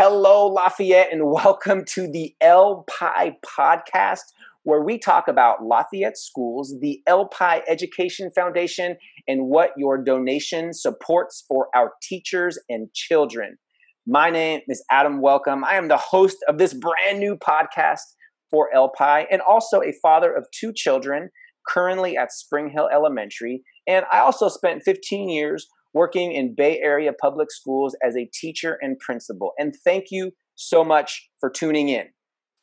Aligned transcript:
Hello, 0.00 0.46
Lafayette, 0.46 1.12
and 1.12 1.28
welcome 1.28 1.84
to 1.86 2.08
the 2.08 2.32
LPIE 2.40 3.34
podcast, 3.44 4.20
where 4.62 4.80
we 4.80 4.96
talk 4.96 5.26
about 5.26 5.64
Lafayette 5.64 6.16
schools, 6.16 6.72
the 6.80 7.02
LPIE 7.08 7.62
Education 7.66 8.30
Foundation, 8.32 8.96
and 9.26 9.46
what 9.46 9.70
your 9.76 10.00
donation 10.00 10.72
supports 10.72 11.44
for 11.48 11.66
our 11.74 11.94
teachers 12.00 12.60
and 12.68 12.94
children. 12.94 13.58
My 14.06 14.30
name 14.30 14.60
is 14.68 14.84
Adam 14.88 15.20
Welcome. 15.20 15.64
I 15.64 15.74
am 15.74 15.88
the 15.88 15.96
host 15.96 16.36
of 16.46 16.58
this 16.58 16.74
brand 16.74 17.18
new 17.18 17.34
podcast 17.34 18.14
for 18.52 18.70
LPIE 18.72 19.26
and 19.32 19.42
also 19.42 19.82
a 19.82 19.92
father 20.00 20.32
of 20.32 20.46
two 20.52 20.72
children 20.72 21.30
currently 21.66 22.16
at 22.16 22.30
Spring 22.30 22.70
Hill 22.70 22.88
Elementary. 22.94 23.64
And 23.88 24.04
I 24.12 24.20
also 24.20 24.48
spent 24.48 24.84
15 24.84 25.28
years 25.28 25.66
working 25.94 26.32
in 26.32 26.54
Bay 26.54 26.78
Area 26.78 27.12
public 27.12 27.50
schools 27.50 27.96
as 28.04 28.16
a 28.16 28.28
teacher 28.32 28.78
and 28.80 28.98
principal. 28.98 29.52
And 29.58 29.74
thank 29.84 30.06
you 30.10 30.32
so 30.54 30.84
much 30.84 31.28
for 31.40 31.50
tuning 31.50 31.88
in. 31.88 32.06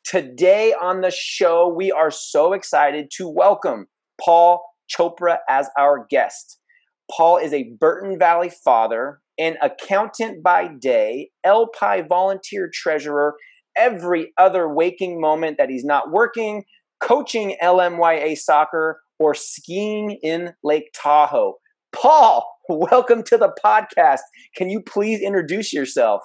Today 0.04 0.72
on 0.80 1.00
the 1.00 1.10
show, 1.10 1.68
we 1.68 1.90
are 1.90 2.10
so 2.10 2.52
excited 2.52 3.10
to 3.16 3.28
welcome 3.28 3.86
Paul 4.24 4.64
Chopra 4.88 5.38
as 5.48 5.68
our 5.76 6.06
guest. 6.08 6.58
Paul 7.10 7.38
is 7.38 7.52
a 7.52 7.72
Burton 7.80 8.18
Valley 8.18 8.50
father, 8.64 9.20
an 9.38 9.56
accountant 9.62 10.42
by 10.42 10.68
day, 10.68 11.30
LPI 11.44 12.08
volunteer 12.08 12.70
treasurer 12.72 13.34
every 13.76 14.32
other 14.38 14.68
waking 14.68 15.20
moment 15.20 15.58
that 15.58 15.68
he's 15.68 15.84
not 15.84 16.10
working, 16.10 16.64
coaching 17.00 17.56
LMYA 17.62 18.36
soccer, 18.38 19.00
or 19.18 19.34
skiing 19.34 20.18
in 20.22 20.54
Lake 20.64 20.90
Tahoe. 20.94 21.54
Paul, 21.96 22.58
welcome 22.68 23.22
to 23.22 23.38
the 23.38 23.50
podcast. 23.64 24.20
Can 24.54 24.68
you 24.68 24.82
please 24.82 25.22
introduce 25.22 25.72
yourself? 25.72 26.22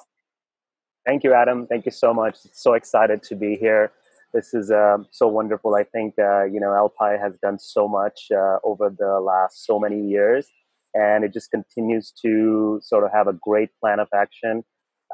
Thank 1.07 1.23
you, 1.23 1.33
Adam. 1.33 1.65
Thank 1.65 1.85
you 1.85 1.91
so 1.91 2.13
much. 2.13 2.35
So 2.51 2.73
excited 2.73 3.23
to 3.23 3.35
be 3.35 3.55
here. 3.55 3.93
This 4.33 4.53
is 4.53 4.69
uh, 4.69 4.97
so 5.11 5.27
wonderful. 5.27 5.73
I 5.75 5.83
think 5.83 6.15
uh, 6.19 6.43
you 6.43 6.59
know 6.59 6.67
LPIE 6.67 7.19
has 7.21 7.33
done 7.41 7.57
so 7.57 7.87
much 7.87 8.27
uh, 8.31 8.57
over 8.65 8.89
the 8.89 9.21
last 9.25 9.65
so 9.65 9.79
many 9.79 10.01
years, 10.01 10.47
and 10.93 11.23
it 11.23 11.33
just 11.33 11.49
continues 11.51 12.11
to 12.21 12.79
sort 12.83 13.05
of 13.05 13.11
have 13.13 13.27
a 13.27 13.33
great 13.41 13.69
plan 13.79 13.99
of 14.01 14.09
action. 14.13 14.63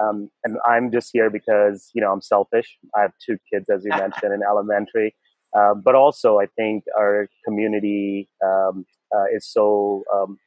Um, 0.02 0.30
and 0.44 0.58
I'm 0.68 0.92
just 0.92 1.12
here 1.14 1.30
because 1.30 1.92
you 1.94 2.02
know 2.02 2.12
I'm 2.12 2.22
selfish. 2.22 2.78
I 2.96 3.02
have 3.02 3.12
two 3.24 3.38
kids, 3.54 3.70
as 3.70 3.86
you 3.86 3.92
mentioned, 3.98 4.34
in 4.34 4.42
elementary. 4.42 5.14
Uh, 5.58 5.76
but 5.76 5.94
also, 5.94 6.40
I 6.40 6.48
think 6.58 6.84
our 6.98 7.28
community 7.46 8.28
um, 8.44 8.86
uh, 9.16 9.26
is 9.36 9.48
so 9.48 10.04
um, 10.14 10.38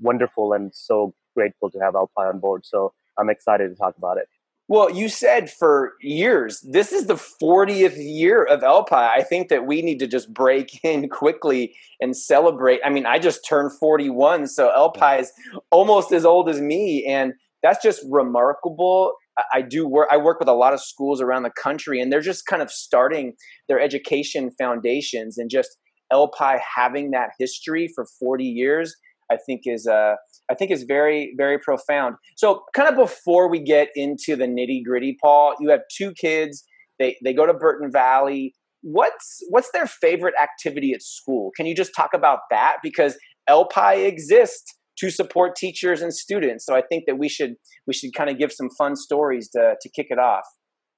wonderful 0.00 0.52
and 0.52 0.74
so 0.74 1.14
grateful 1.34 1.70
to 1.70 1.78
have 1.78 1.94
LPIE 1.94 2.28
on 2.28 2.40
board. 2.40 2.64
So 2.64 2.92
I'm 3.18 3.30
excited 3.30 3.68
to 3.68 3.74
talk 3.74 3.96
about 3.96 4.18
it. 4.18 4.26
Well, 4.68 4.88
you 4.88 5.08
said 5.08 5.50
for 5.50 5.94
years, 6.00 6.60
this 6.60 6.92
is 6.92 7.06
the 7.06 7.14
40th 7.14 7.96
year 7.96 8.44
of 8.44 8.60
LPIE. 8.60 9.10
I 9.10 9.22
think 9.22 9.48
that 9.48 9.66
we 9.66 9.82
need 9.82 9.98
to 9.98 10.06
just 10.06 10.32
break 10.32 10.78
in 10.84 11.08
quickly 11.08 11.74
and 12.00 12.16
celebrate. 12.16 12.80
I 12.84 12.90
mean, 12.90 13.04
I 13.04 13.18
just 13.18 13.44
turned 13.44 13.72
41, 13.72 14.46
so 14.46 14.68
LPIE 14.68 15.22
is 15.22 15.32
almost 15.72 16.12
as 16.12 16.24
old 16.24 16.48
as 16.48 16.60
me. 16.60 17.04
And 17.04 17.32
that's 17.64 17.82
just 17.82 18.04
remarkable. 18.08 19.14
I 19.52 19.62
do 19.62 19.88
work, 19.88 20.08
I 20.10 20.18
work 20.18 20.38
with 20.38 20.48
a 20.48 20.54
lot 20.54 20.72
of 20.72 20.80
schools 20.80 21.20
around 21.20 21.42
the 21.42 21.50
country, 21.50 22.00
and 22.00 22.12
they're 22.12 22.20
just 22.20 22.46
kind 22.46 22.62
of 22.62 22.70
starting 22.70 23.32
their 23.68 23.80
education 23.80 24.52
foundations 24.52 25.36
and 25.36 25.50
just 25.50 25.78
LPIE 26.12 26.60
having 26.76 27.10
that 27.12 27.30
history 27.38 27.88
for 27.94 28.06
40 28.18 28.44
years 28.44 28.94
I 29.30 29.36
think 29.36 29.62
is 29.64 29.86
uh, 29.86 30.16
I 30.50 30.54
think 30.54 30.70
is 30.70 30.82
very 30.82 31.34
very 31.36 31.58
profound. 31.58 32.16
So, 32.36 32.64
kind 32.74 32.88
of 32.88 32.96
before 32.96 33.48
we 33.48 33.60
get 33.60 33.88
into 33.94 34.36
the 34.36 34.46
nitty 34.46 34.84
gritty, 34.84 35.16
Paul, 35.22 35.54
you 35.60 35.70
have 35.70 35.80
two 35.96 36.12
kids. 36.12 36.64
They 36.98 37.16
they 37.24 37.32
go 37.32 37.46
to 37.46 37.54
Burton 37.54 37.90
Valley. 37.92 38.54
What's 38.82 39.38
what's 39.48 39.70
their 39.72 39.86
favorite 39.86 40.34
activity 40.42 40.92
at 40.92 41.02
school? 41.02 41.52
Can 41.56 41.66
you 41.66 41.74
just 41.74 41.92
talk 41.94 42.10
about 42.12 42.40
that? 42.50 42.78
Because 42.82 43.16
LPIE 43.48 44.06
exists 44.06 44.74
to 44.98 45.10
support 45.10 45.56
teachers 45.56 46.02
and 46.02 46.12
students. 46.12 46.66
So 46.66 46.74
I 46.74 46.82
think 46.82 47.04
that 47.06 47.16
we 47.16 47.28
should 47.28 47.54
we 47.86 47.94
should 47.94 48.12
kind 48.14 48.28
of 48.30 48.38
give 48.38 48.52
some 48.52 48.68
fun 48.76 48.96
stories 48.96 49.48
to 49.50 49.76
to 49.80 49.88
kick 49.88 50.06
it 50.10 50.18
off. 50.18 50.44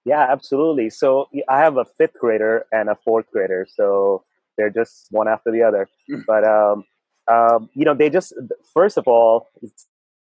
Yeah, 0.04 0.26
absolutely. 0.28 0.90
So 0.90 1.26
I 1.48 1.58
have 1.58 1.76
a 1.76 1.84
fifth 1.96 2.14
grader 2.18 2.64
and 2.72 2.88
a 2.88 2.96
fourth 3.04 3.26
grader. 3.32 3.66
So 3.72 4.24
they're 4.56 4.70
just 4.70 5.06
one 5.10 5.28
after 5.28 5.50
the 5.50 5.62
other. 5.62 5.88
Mm. 6.10 6.24
but 6.26 6.44
um, 6.44 6.84
um, 7.30 7.70
you 7.74 7.84
know, 7.84 7.94
they 7.94 8.10
just 8.10 8.32
first 8.74 8.98
of 8.98 9.06
all, 9.06 9.48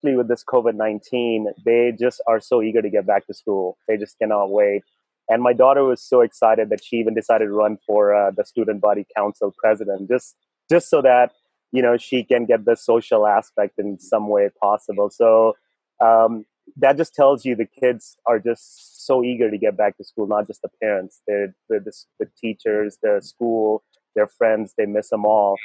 with 0.03 0.27
this 0.27 0.43
COVID 0.43 0.75
nineteen, 0.75 1.47
they 1.65 1.93
just 1.97 2.21
are 2.27 2.39
so 2.39 2.61
eager 2.61 2.81
to 2.81 2.89
get 2.89 3.05
back 3.05 3.27
to 3.27 3.33
school. 3.33 3.77
They 3.87 3.97
just 3.97 4.17
cannot 4.17 4.51
wait. 4.51 4.83
And 5.31 5.43
my 5.43 5.53
daughter 5.53 5.83
was 5.83 6.01
so 6.01 6.21
excited 6.21 6.69
that 6.69 6.83
she 6.83 6.95
even 6.95 7.13
decided 7.13 7.45
to 7.45 7.51
run 7.51 7.77
for 7.85 8.15
uh, 8.15 8.31
the 8.31 8.43
student 8.43 8.81
body 8.81 9.05
council 9.15 9.53
president, 9.57 10.09
just 10.09 10.35
just 10.69 10.89
so 10.89 11.01
that 11.01 11.33
you 11.71 11.81
know 11.81 11.97
she 11.97 12.23
can 12.23 12.45
get 12.45 12.65
the 12.65 12.75
social 12.75 13.27
aspect 13.27 13.75
in 13.77 13.99
some 13.99 14.27
way 14.27 14.49
possible. 14.61 15.09
So 15.11 15.53
um, 16.01 16.45
that 16.77 16.97
just 16.97 17.13
tells 17.13 17.45
you 17.45 17.55
the 17.55 17.65
kids 17.65 18.17
are 18.25 18.39
just 18.39 19.05
so 19.05 19.23
eager 19.23 19.49
to 19.49 19.57
get 19.57 19.77
back 19.77 19.97
to 19.97 20.03
school, 20.03 20.27
not 20.27 20.47
just 20.47 20.61
the 20.61 20.69
parents. 20.81 21.21
They're, 21.27 21.55
they're 21.69 21.79
the, 21.79 21.91
the 22.19 22.27
teachers, 22.39 22.97
the 23.01 23.21
school, 23.23 23.83
their 24.19 24.27
friends. 24.27 24.73
They 24.77 24.85
miss 24.85 25.09
them 25.09 25.25
all 25.25 25.55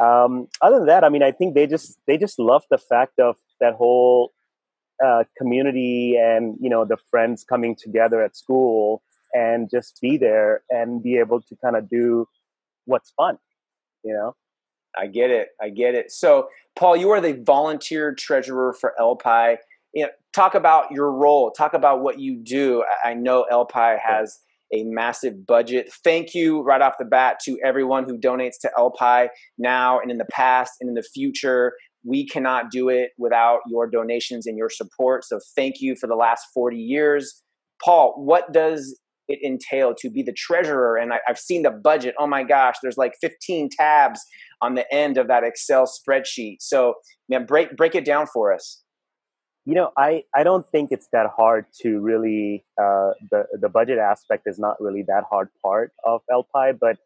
um, 0.00 0.48
other 0.62 0.78
than 0.78 0.86
that, 0.86 1.04
I 1.04 1.08
mean, 1.08 1.22
I 1.22 1.32
think 1.32 1.54
they 1.54 1.66
just 1.66 1.98
they 2.06 2.16
just 2.16 2.38
love 2.38 2.62
the 2.70 2.78
fact 2.78 3.18
of 3.18 3.36
that 3.60 3.74
whole 3.74 4.32
uh, 5.04 5.24
community 5.36 6.16
and 6.20 6.56
you 6.60 6.70
know 6.70 6.84
the 6.84 6.96
friends 7.10 7.44
coming 7.44 7.74
together 7.74 8.22
at 8.22 8.36
school 8.36 9.02
and 9.34 9.68
just 9.70 9.98
be 10.00 10.16
there 10.16 10.62
and 10.70 11.02
be 11.02 11.18
able 11.18 11.40
to 11.42 11.56
kind 11.62 11.76
of 11.76 11.88
do 11.88 12.26
what's 12.84 13.10
fun, 13.10 13.38
you 14.04 14.12
know. 14.12 14.34
I 14.96 15.06
get 15.06 15.30
it. 15.30 15.48
I 15.60 15.68
get 15.68 15.94
it. 15.94 16.10
So, 16.10 16.48
Paul, 16.74 16.96
you 16.96 17.10
are 17.10 17.20
the 17.20 17.34
volunteer 17.34 18.14
treasurer 18.14 18.72
for 18.72 18.94
LPIE. 18.98 19.58
You 19.92 20.04
know, 20.04 20.10
talk 20.32 20.54
about 20.54 20.90
your 20.90 21.12
role. 21.12 21.50
Talk 21.50 21.74
about 21.74 22.00
what 22.00 22.18
you 22.18 22.36
do. 22.36 22.84
I 23.04 23.14
know 23.14 23.46
LPIE 23.52 23.98
has 24.00 24.40
a 24.72 24.84
massive 24.84 25.46
budget. 25.46 25.90
Thank 26.04 26.34
you 26.34 26.62
right 26.62 26.80
off 26.80 26.94
the 26.98 27.04
bat 27.04 27.38
to 27.44 27.58
everyone 27.64 28.04
who 28.04 28.18
donates 28.18 28.58
to 28.62 28.70
LPI 28.76 29.28
now 29.56 29.98
and 30.00 30.10
in 30.10 30.18
the 30.18 30.26
past 30.30 30.72
and 30.80 30.88
in 30.88 30.94
the 30.94 31.02
future. 31.14 31.72
We 32.04 32.26
cannot 32.26 32.70
do 32.70 32.88
it 32.88 33.10
without 33.18 33.60
your 33.68 33.88
donations 33.88 34.46
and 34.46 34.56
your 34.56 34.70
support. 34.70 35.24
So 35.24 35.40
thank 35.56 35.76
you 35.80 35.96
for 35.96 36.06
the 36.06 36.14
last 36.14 36.46
40 36.54 36.76
years. 36.76 37.42
Paul, 37.84 38.14
what 38.16 38.52
does 38.52 38.98
it 39.28 39.38
entail 39.44 39.94
to 39.98 40.10
be 40.10 40.22
the 40.22 40.32
treasurer? 40.32 40.96
And 40.96 41.12
I, 41.12 41.18
have 41.26 41.38
seen 41.38 41.62
the 41.62 41.70
budget. 41.70 42.14
Oh 42.18 42.26
my 42.26 42.44
gosh, 42.44 42.76
there's 42.82 42.96
like 42.96 43.12
15 43.20 43.70
tabs 43.78 44.20
on 44.62 44.74
the 44.74 44.92
end 44.92 45.18
of 45.18 45.28
that 45.28 45.44
Excel 45.44 45.86
spreadsheet. 45.86 46.56
So, 46.60 46.94
man, 47.28 47.44
break 47.46 47.76
break 47.76 47.94
it 47.94 48.04
down 48.04 48.26
for 48.32 48.52
us 48.52 48.82
you 49.68 49.74
know 49.74 49.90
i 49.98 50.24
i 50.34 50.42
don't 50.42 50.66
think 50.72 50.90
it's 50.90 51.08
that 51.12 51.26
hard 51.36 51.66
to 51.82 52.00
really 52.00 52.64
uh, 52.82 53.10
the 53.30 53.44
the 53.60 53.68
budget 53.68 53.98
aspect 53.98 54.44
is 54.46 54.58
not 54.58 54.80
really 54.80 55.04
that 55.06 55.24
hard 55.30 55.50
part 55.62 55.92
of 56.04 56.22
LPIE, 56.32 56.78
but 56.80 56.96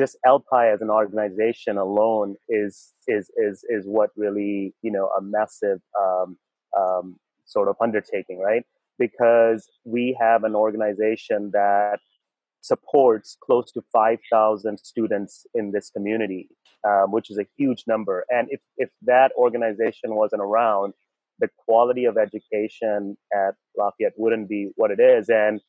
just 0.00 0.16
El 0.24 0.40
Pi 0.40 0.70
as 0.70 0.80
an 0.80 0.90
organization 0.90 1.78
alone 1.78 2.34
is 2.48 2.92
is 3.06 3.30
is 3.36 3.64
is 3.68 3.84
what 3.86 4.10
really 4.16 4.74
you 4.82 4.90
know 4.90 5.06
a 5.18 5.22
massive 5.22 5.80
um, 6.02 6.36
um, 6.76 7.16
sort 7.46 7.68
of 7.68 7.76
undertaking 7.80 8.38
right? 8.40 8.64
Because 8.98 9.68
we 9.84 10.16
have 10.20 10.42
an 10.42 10.56
organization 10.56 11.50
that 11.52 12.00
supports 12.62 13.36
close 13.40 13.70
to 13.70 13.80
5000 13.92 14.78
students 14.78 15.46
in 15.54 15.70
this 15.70 15.88
community 15.90 16.48
um, 16.86 17.12
which 17.12 17.30
is 17.30 17.38
a 17.38 17.46
huge 17.56 17.84
number. 17.86 18.24
And 18.28 18.48
if 18.50 18.60
if 18.76 18.90
that 19.02 19.30
organization 19.36 20.14
wasn't 20.22 20.42
around 20.42 20.94
the 21.38 21.48
quality 21.56 22.04
of 22.04 22.16
education 22.16 23.16
at 23.32 23.54
Lafayette 23.76 24.14
wouldn't 24.16 24.48
be 24.48 24.70
what 24.76 24.90
it 24.90 25.00
is. 25.00 25.28
And 25.28 25.60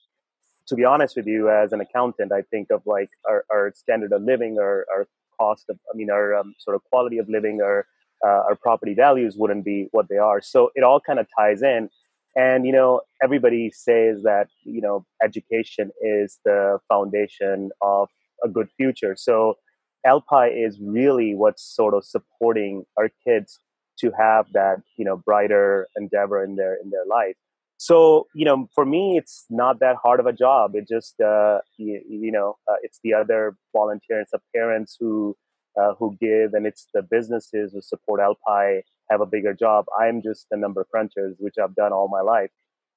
to 0.68 0.76
be 0.76 0.86
honest 0.86 1.16
with 1.16 1.28
you, 1.28 1.50
as 1.50 1.74
an 1.74 1.82
accountant, 1.82 2.32
I 2.32 2.44
think 2.44 2.72
of 2.72 2.82
like 2.86 3.10
our, 3.28 3.46
our 3.52 3.72
standard 3.76 4.12
of 4.14 4.22
living 4.22 4.58
or 4.60 4.86
our 4.92 5.08
cost 5.40 5.66
of, 5.70 5.80
I 5.92 5.96
mean, 5.96 6.10
our 6.12 6.36
um, 6.36 6.54
sort 6.60 6.76
of 6.76 6.84
quality 6.86 7.18
of 7.18 7.28
living 7.30 7.60
or 7.62 7.88
uh, 8.24 8.42
our 8.48 8.56
property 8.56 8.94
values 8.94 9.36
wouldn't 9.38 9.66
be 9.66 9.88
what 9.92 10.10
they 10.10 10.18
are. 10.18 10.42
So 10.42 10.72
it 10.76 10.84
all 10.84 11.00
kind 11.00 11.20
of 11.20 11.28
ties 11.38 11.62
in. 11.62 11.90
And, 12.36 12.66
you 12.66 12.72
know, 12.72 13.02
everybody 13.24 13.72
says 13.72 14.24
that, 14.24 14.48
you 14.64 14.82
know, 14.82 15.06
education 15.24 15.92
is 16.02 16.40
the 16.46 16.80
foundation 16.88 17.72
of 17.82 18.10
a 18.44 18.48
good 18.48 18.70
future. 18.78 19.16
So 19.18 19.58
LPIE 20.06 20.68
is 20.68 20.80
really 20.80 21.36
what's 21.36 21.64
sort 21.64 21.94
of 21.94 22.06
supporting 22.06 22.86
our 22.98 23.10
kids 23.26 23.60
to 24.00 24.12
have 24.18 24.46
that 24.54 24.78
you 24.98 25.06
know 25.06 25.18
brighter 25.18 25.88
endeavor 25.96 26.44
in 26.44 26.56
their 26.56 26.76
in 26.84 26.90
their 26.90 27.06
life 27.06 27.36
so 27.78 28.28
you 28.34 28.46
know 28.46 28.68
for 28.74 28.86
me 28.86 29.18
it's 29.18 29.46
not 29.50 29.80
that 29.80 29.96
hard 30.04 30.20
of 30.20 30.26
a 30.26 30.34
job 30.34 30.76
it 30.76 30.88
just 30.88 31.20
uh, 31.22 31.60
you, 31.78 32.02
you 32.10 32.32
know 32.32 32.58
uh, 32.70 32.76
it's 32.84 33.00
the 33.04 33.14
other 33.14 33.56
volunteers 33.74 34.28
the 34.32 34.40
parents 34.56 34.98
who 35.00 35.36
uh, 35.80 35.94
who 35.98 36.18
give 36.20 36.54
and 36.54 36.66
it's 36.66 36.88
the 36.94 37.02
businesses 37.02 37.72
who 37.74 37.82
support 37.82 38.20
El 38.20 38.36
Pi 38.46 38.82
have 39.10 39.22
a 39.22 39.26
bigger 39.26 39.54
job 39.54 39.86
i'm 40.00 40.22
just 40.22 40.48
the 40.52 40.58
number 40.58 40.86
crunchers 40.94 41.34
which 41.40 41.56
i've 41.62 41.76
done 41.76 41.94
all 41.94 42.08
my 42.08 42.22
life 42.22 42.52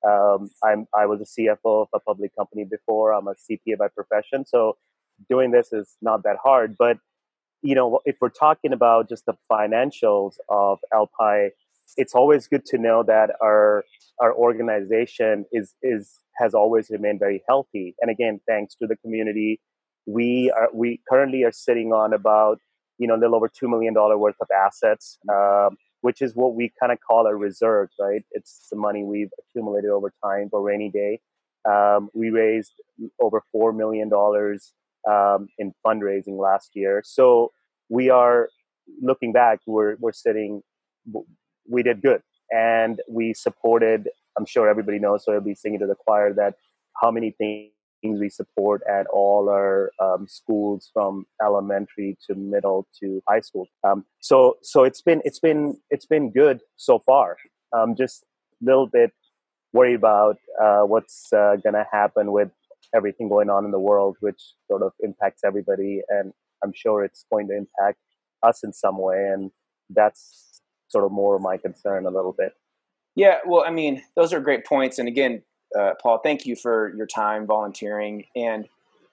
Um, 0.05 0.51
I'm 0.65 0.87
I 0.95 1.07
was 1.07 1.21
a 1.21 1.25
CFO 1.25 1.83
of 1.83 1.89
a 1.95 2.01
public 2.01 2.35
company 2.37 2.65
before. 2.65 3.13
I'm 3.13 3.29
a 3.29 3.35
CPA 3.35 3.79
by 3.79 3.89
profession, 3.89 4.45
so 4.45 4.77
doing 5.29 5.51
this 5.53 5.73
is 5.73 5.97
not 6.03 6.25
that 6.25 6.39
hard. 6.43 6.77
But 6.79 6.99
you 7.63 7.75
know, 7.75 8.01
if 8.05 8.17
we're 8.21 8.29
talking 8.29 8.73
about 8.73 9.09
just 9.09 9.25
the 9.27 9.35
financials 9.51 10.35
of 10.49 10.79
LPI, 10.93 11.51
it's 11.97 12.15
always 12.15 12.47
good 12.49 12.65
to 12.67 12.79
know 12.79 13.03
that 13.05 13.31
our 13.41 13.85
our 14.21 14.35
organization 14.35 15.45
is 15.53 15.75
is 15.83 16.19
has 16.37 16.55
always 16.55 16.91
remained 16.91 17.21
very 17.21 17.43
healthy. 17.49 17.95
And 18.01 18.11
again, 18.11 18.41
thanks 18.49 18.75
to 18.77 18.87
the 18.87 18.97
community, 18.97 19.61
we 20.07 20.53
are 20.57 20.69
we 20.75 21.01
currently 21.09 21.45
are 21.45 21.53
sitting 21.53 21.93
on 21.93 22.13
about 22.13 22.59
you 22.99 23.07
know 23.07 23.15
a 23.15 23.21
little 23.21 23.37
over 23.37 23.49
two 23.49 23.69
million 23.69 23.95
dollar 23.95 24.19
worth 24.19 24.37
of 24.41 24.49
assets, 24.51 25.19
um, 25.31 25.77
which 26.01 26.21
is 26.21 26.35
what 26.35 26.55
we 26.55 26.73
kind 26.81 26.93
of 26.93 26.99
call 27.07 27.27
a 27.27 27.35
reserve, 27.35 27.91
right? 28.01 28.23
It's 28.33 28.69
the 28.71 28.77
money 28.77 29.05
we've 29.05 29.31
accumulated 29.39 29.91
over 29.91 30.13
time 30.25 30.49
for 30.51 30.63
rainy 30.63 30.91
day. 30.91 31.21
Um, 31.69 32.11
we 32.13 32.31
raised 32.31 32.73
over 33.21 33.43
four 33.53 33.73
million 33.73 34.09
dollars 34.09 34.73
um, 35.09 35.49
in 35.59 35.73
fundraising 35.85 36.39
last 36.39 36.71
year, 36.75 37.03
so 37.05 37.53
we 37.89 38.11
are 38.11 38.49
looking 39.01 39.33
back. 39.33 39.61
We're 39.67 39.97
we're 40.01 40.13
sitting. 40.13 40.63
We 41.69 41.83
did 41.83 42.03
good, 42.03 42.23
and 42.51 43.01
we 43.09 43.35
supported. 43.35 44.09
I'm 44.39 44.47
sure 44.47 44.69
everybody 44.69 44.99
knows, 44.99 45.25
so 45.25 45.33
I'll 45.33 45.41
be 45.41 45.55
singing 45.55 45.81
to 45.81 45.87
the 45.87 45.95
choir 45.95 46.33
that 46.35 46.55
how 47.01 47.11
many 47.11 47.31
things 47.33 47.71
we 48.03 48.29
support 48.29 48.83
at 48.89 49.07
all 49.07 49.49
our 49.49 49.91
um, 50.01 50.27
schools 50.29 50.91
from 50.93 51.25
elementary 51.45 52.17
to 52.27 52.35
middle 52.35 52.87
to 53.01 53.23
high 53.29 53.41
school. 53.41 53.67
Um, 53.85 54.05
so 54.21 54.57
so 54.63 54.85
it's 54.85 55.03
been 55.03 55.23
it's 55.25 55.39
been 55.39 55.77
it's 55.91 56.07
been 56.07 56.31
good 56.31 56.61
so 56.77 56.99
far. 56.99 57.37
Um, 57.73 57.95
just 57.97 58.25
a 58.63 58.65
little 58.65 58.87
bit 58.87 59.13
worried 59.73 59.95
about 59.95 60.37
uh, 60.63 60.83
what's 60.83 61.33
uh, 61.33 61.57
going 61.63 61.75
to 61.75 61.87
happen 61.91 62.33
with 62.33 62.51
everything 62.95 63.29
going 63.29 63.51
on 63.51 63.65
in 63.65 63.71
the 63.71 63.79
world, 63.79 64.17
which 64.21 64.55
sort 64.69 64.83
of 64.83 64.93
impacts 65.01 65.43
everybody, 65.45 66.01
and 66.09 66.33
I'm 66.63 66.73
sure 66.75 67.05
it's 67.05 67.25
going 67.33 67.49
to 67.49 67.57
impact 67.57 67.99
us 68.43 68.63
in 68.63 68.73
some 68.73 68.99
way, 68.99 69.29
and 69.33 69.51
that's 69.91 70.61
sort 70.89 71.05
of 71.05 71.13
more 71.13 71.39
my 71.39 71.57
concern 71.57 72.07
a 72.07 72.11
little 72.11 72.35
bit. 72.37 72.53
Yeah, 73.15 73.39
well, 73.47 73.65
I 73.67 73.71
mean, 73.71 74.03
those 74.17 74.33
are 74.33 74.41
great 74.41 74.65
points, 74.65 74.99
and 74.99 75.09
again, 75.09 75.43
uh, 75.79 75.93
Paul, 76.03 76.21
thank 76.23 76.47
you 76.47 76.57
for 76.57 76.95
your 76.97 77.07
time 77.07 77.47
volunteering. 77.47 78.25
And 78.37 78.69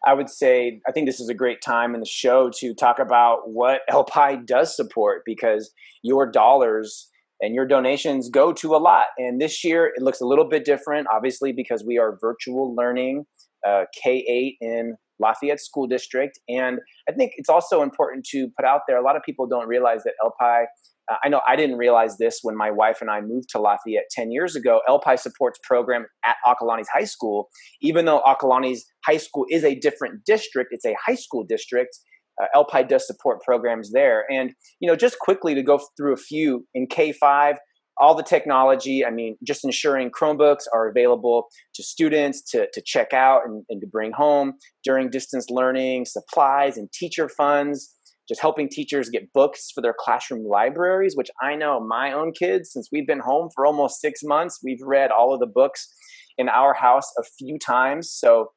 I 0.05 0.13
would 0.13 0.29
say 0.29 0.81
I 0.87 0.91
think 0.91 1.07
this 1.07 1.19
is 1.19 1.29
a 1.29 1.33
great 1.33 1.61
time 1.61 1.93
in 1.93 1.99
the 1.99 2.05
show 2.05 2.49
to 2.57 2.73
talk 2.73 2.99
about 2.99 3.49
what 3.49 3.81
LPI 3.89 4.45
does 4.45 4.75
support 4.75 5.23
because 5.25 5.71
your 6.03 6.29
dollars 6.29 7.09
and 7.41 7.55
your 7.55 7.65
donations 7.65 8.29
go 8.29 8.51
to 8.53 8.75
a 8.75 8.77
lot. 8.77 9.07
And 9.17 9.39
this 9.39 9.63
year 9.63 9.91
it 9.95 10.01
looks 10.01 10.21
a 10.21 10.25
little 10.25 10.45
bit 10.45 10.65
different, 10.65 11.07
obviously, 11.13 11.51
because 11.51 11.83
we 11.83 11.97
are 11.97 12.17
virtual 12.19 12.75
learning 12.75 13.25
uh, 13.67 13.85
K 14.01 14.23
8 14.27 14.57
in 14.61 14.95
Lafayette 15.19 15.59
School 15.59 15.88
District. 15.88 16.38
And 16.47 16.79
I 17.09 17.11
think 17.11 17.33
it's 17.35 17.50
also 17.50 17.81
important 17.81 18.25
to 18.31 18.47
put 18.57 18.65
out 18.65 18.81
there 18.88 18.97
a 18.97 19.03
lot 19.03 19.15
of 19.15 19.23
people 19.23 19.47
don't 19.47 19.67
realize 19.67 20.03
that 20.03 20.13
LPI 20.23 20.65
uh, 21.09 21.15
I 21.23 21.29
know 21.29 21.41
I 21.47 21.56
didn't 21.56 21.77
realize 21.77 22.17
this 22.17 22.39
when 22.44 22.56
my 22.56 22.71
wife 22.71 23.01
and 23.01 23.09
I 23.09 23.21
moved 23.21 23.50
to 23.50 23.59
Lafayette 23.59 24.09
10 24.11 24.31
years 24.31 24.56
ago. 24.56 24.81
LPI 24.88 25.19
supports 25.19 25.59
program 25.63 26.06
at 26.25 26.35
Acalanes 26.45 26.85
High 26.94 27.06
School. 27.06 27.50
Even 27.81 28.06
though 28.06 28.21
Acalanes 28.25 28.79
High 29.06 29.17
School 29.17 29.45
is 29.50 29.63
a 29.63 29.75
different 29.75 30.23
district, 30.25 30.69
it's 30.71 30.85
a 30.85 30.95
high 31.05 31.15
school 31.15 31.44
district. 31.44 31.97
Uh, 32.41 32.63
LPI 32.63 32.88
does 32.88 33.05
support 33.05 33.41
programs 33.41 33.91
there. 33.91 34.25
And, 34.31 34.51
you 34.79 34.88
know, 34.88 34.95
just 34.95 35.19
quickly 35.19 35.55
to 35.55 35.63
go 35.63 35.79
through 35.97 36.13
a 36.13 36.17
few 36.17 36.65
in 36.73 36.88
K5, 36.88 37.55
all 38.00 38.16
the 38.16 38.24
technology, 38.24 39.06
I 39.06 39.12
mean, 39.12 39.38
just 39.46 39.66
ensuring 39.66 40.12
Chromebooks 40.12 40.63
are 40.74 40.90
available 40.90 41.48
to 41.75 41.84
students 41.84 42.42
to, 42.51 42.68
to 42.74 42.81
check 42.86 43.13
out 43.13 43.42
and, 43.46 43.63
and 43.69 43.81
to 43.81 43.88
bring 43.88 44.12
home 44.13 44.54
during 44.84 45.10
distance 45.10 45.48
learning, 45.50 46.06
supplies 46.06 46.78
and 46.78 46.92
teacher 46.92 47.28
funds 47.28 47.96
just 48.30 48.42
helping 48.42 48.69
teachers 48.69 49.10
get 49.10 49.34
books 49.34 49.72
for 49.74 49.81
their 49.81 49.96
classroom 49.98 50.46
libraries, 50.48 51.16
which 51.16 51.31
I 51.42 51.56
know 51.56 51.80
my 51.80 52.12
own 52.12 52.31
kids, 52.31 52.72
since 52.72 52.88
we've 52.92 53.07
been 53.07 53.19
home 53.19 53.50
for 53.56 53.66
almost 53.66 54.00
six 54.00 54.22
months, 54.24 54.60
we've 54.63 54.81
read 54.86 55.10
all 55.10 55.34
of 55.34 55.40
the 55.40 55.48
books 55.48 55.92
in 56.38 56.48
our 56.48 56.75
house 56.75 57.12
a 57.19 57.24
few 57.40 57.57
times. 57.57 58.12
So 58.13 58.51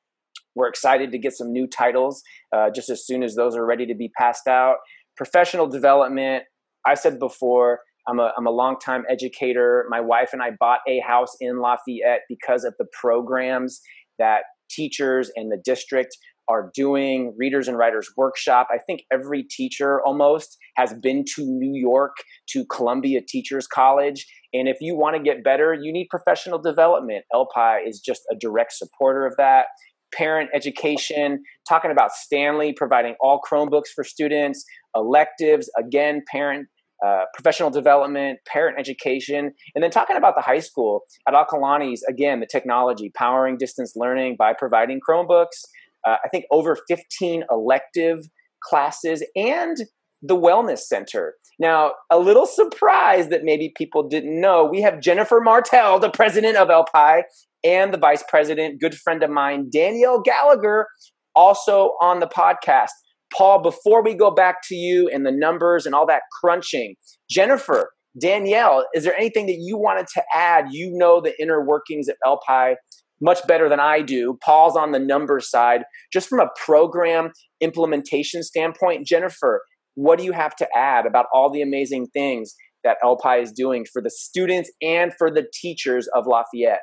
we're 0.55 0.69
excited 0.69 1.11
to 1.13 1.19
get 1.19 1.33
some 1.33 1.51
new 1.51 1.67
titles 1.67 2.23
uh, 2.55 2.69
just 2.69 2.91
as 2.91 3.07
soon 3.07 3.23
as 3.23 3.35
those 3.35 3.57
are 3.57 3.65
ready 3.65 3.87
to 3.87 3.95
be 3.95 4.11
passed 4.17 4.47
out. 4.47 4.77
Professional 5.17 5.67
development, 5.67 6.45
I 6.87 6.93
said 6.93 7.19
before, 7.19 7.81
I'm 8.09 8.19
a, 8.19 8.33
I'm 8.37 8.47
a 8.47 8.51
longtime 8.51 9.05
educator. 9.09 9.87
My 9.89 10.01
wife 10.01 10.31
and 10.33 10.43
I 10.43 10.51
bought 10.59 10.81
a 10.89 11.01
house 11.01 11.37
in 11.41 11.61
Lafayette 11.61 12.23
because 12.29 12.65
of 12.65 12.75
the 12.79 12.87
programs 13.01 13.81
that 14.19 14.43
teachers 14.71 15.31
and 15.37 15.51
the 15.51 15.61
district 15.65 16.17
are 16.49 16.71
doing 16.75 17.35
readers 17.39 17.69
and 17.69 17.79
writers 17.79 18.11
workshop. 18.17 18.69
I 18.71 18.79
think 18.79 19.03
every 19.13 19.45
teacher 19.45 20.01
almost 20.05 20.59
has 20.77 20.93
been 20.95 21.25
to 21.35 21.43
new 21.45 21.79
york 21.79 22.13
to 22.51 22.65
columbia 22.67 23.21
teachers 23.27 23.67
college. 23.67 24.27
And 24.53 24.69
if 24.69 24.79
you 24.81 24.97
want 24.97 25.17
to 25.17 25.23
get 25.23 25.45
better 25.45 25.73
you 25.75 25.93
need 25.93 26.09
professional 26.11 26.59
development. 26.59 27.25
Lpi 27.33 27.87
is 27.87 28.01
just 28.01 28.23
a 28.31 28.37
direct 28.37 28.73
supporter 28.73 29.27
of 29.27 29.35
that. 29.37 29.67
Parent 30.13 30.51
education 30.53 31.43
talking 31.69 31.91
about 31.91 32.13
stanley 32.13 32.75
providing 32.77 33.15
all 33.21 33.41
chromebooks 33.41 33.89
for 33.95 34.05
students. 34.05 34.65
Electives 34.97 35.71
again 35.79 36.23
parent 36.31 36.67
uh, 37.05 37.25
professional 37.35 37.71
development, 37.71 38.39
parent 38.47 38.79
education, 38.79 39.53
and 39.75 39.83
then 39.83 39.91
talking 39.91 40.17
about 40.17 40.35
the 40.37 40.43
high 40.43 40.61
school 40.61 41.03
at 41.27 41.35
Acalanes, 41.35 42.01
again, 42.09 42.41
the 42.41 42.47
technology, 42.51 43.11
powering 43.17 43.57
distance 43.57 43.95
learning 43.97 44.37
by 44.39 44.53
providing 44.53 45.01
Chromebooks, 45.09 45.65
uh, 46.07 46.17
I 46.25 46.29
think 46.29 46.45
over 46.51 46.77
15 46.89 47.45
elective 47.51 48.19
classes 48.63 49.25
and 49.35 49.77
the 50.23 50.37
wellness 50.37 50.81
center. 50.81 51.35
Now, 51.59 51.93
a 52.11 52.19
little 52.19 52.47
surprised 52.47 53.31
that 53.31 53.43
maybe 53.45 53.73
people 53.77 54.09
didn't 54.09 54.41
know, 54.41 54.65
we 54.65 54.83
have 54.83 55.01
Jennifer 55.01 55.41
Martell, 55.41 55.99
the 55.99 56.11
president 56.11 56.57
of 56.57 56.69
LPI, 56.69 57.23
and 57.65 57.93
the 57.93 57.99
vice 57.99 58.25
president, 58.29 58.81
good 58.81 58.95
friend 58.95 59.23
of 59.23 59.31
mine, 59.31 59.69
Danielle 59.71 60.21
Gallagher, 60.21 60.87
also 61.35 61.95
on 62.01 62.21
the 62.21 62.27
podcast. 62.27 62.91
Paul, 63.37 63.63
before 63.63 64.03
we 64.03 64.15
go 64.15 64.31
back 64.31 64.57
to 64.69 64.75
you 64.75 65.09
and 65.09 65.25
the 65.25 65.33
numbers 65.33 65.87
and 65.87 65.95
all 65.95 66.07
that 66.07 66.23
crunching, 66.41 66.97
Jennifer, 67.31 67.91
Danielle, 68.21 68.87
is 68.95 69.05
there 69.05 69.17
anything 69.17 69.47
that 69.47 69.59
you 69.59 69.77
wanted 69.77 70.07
to 70.15 70.23
add? 70.35 70.67
You 70.71 70.91
know 70.93 71.21
the 71.21 71.41
inner 71.41 71.65
workings 71.65 72.09
of 72.09 72.17
LPI 72.27 72.75
much 73.23 73.47
better 73.47 73.69
than 73.69 73.81
I 73.81 74.03
do. 74.03 74.39
Paul's 74.45 74.77
on 74.77 74.91
the 74.91 74.99
numbers 74.99 75.49
side. 75.49 75.85
Just 76.13 76.29
from 76.29 76.41
a 76.41 76.51
program 76.57 77.31
implementation 77.61 78.43
standpoint, 78.43 79.07
Jennifer, 79.07 79.63
what 79.95 80.19
do 80.19 80.25
you 80.25 80.33
have 80.33 80.57
to 80.57 80.69
add 80.77 81.07
about 81.07 81.27
all 81.33 81.51
the 81.51 81.63
amazing 81.63 82.09
things 82.09 82.55
that 82.83 82.97
LPI 83.03 83.43
is 83.43 83.53
doing 83.53 83.87
for 83.91 84.03
the 84.03 84.11
students 84.11 84.71
and 84.83 85.13
for 85.17 85.31
the 85.31 85.47
teachers 85.55 86.09
of 86.15 86.27
Lafayette? 86.27 86.81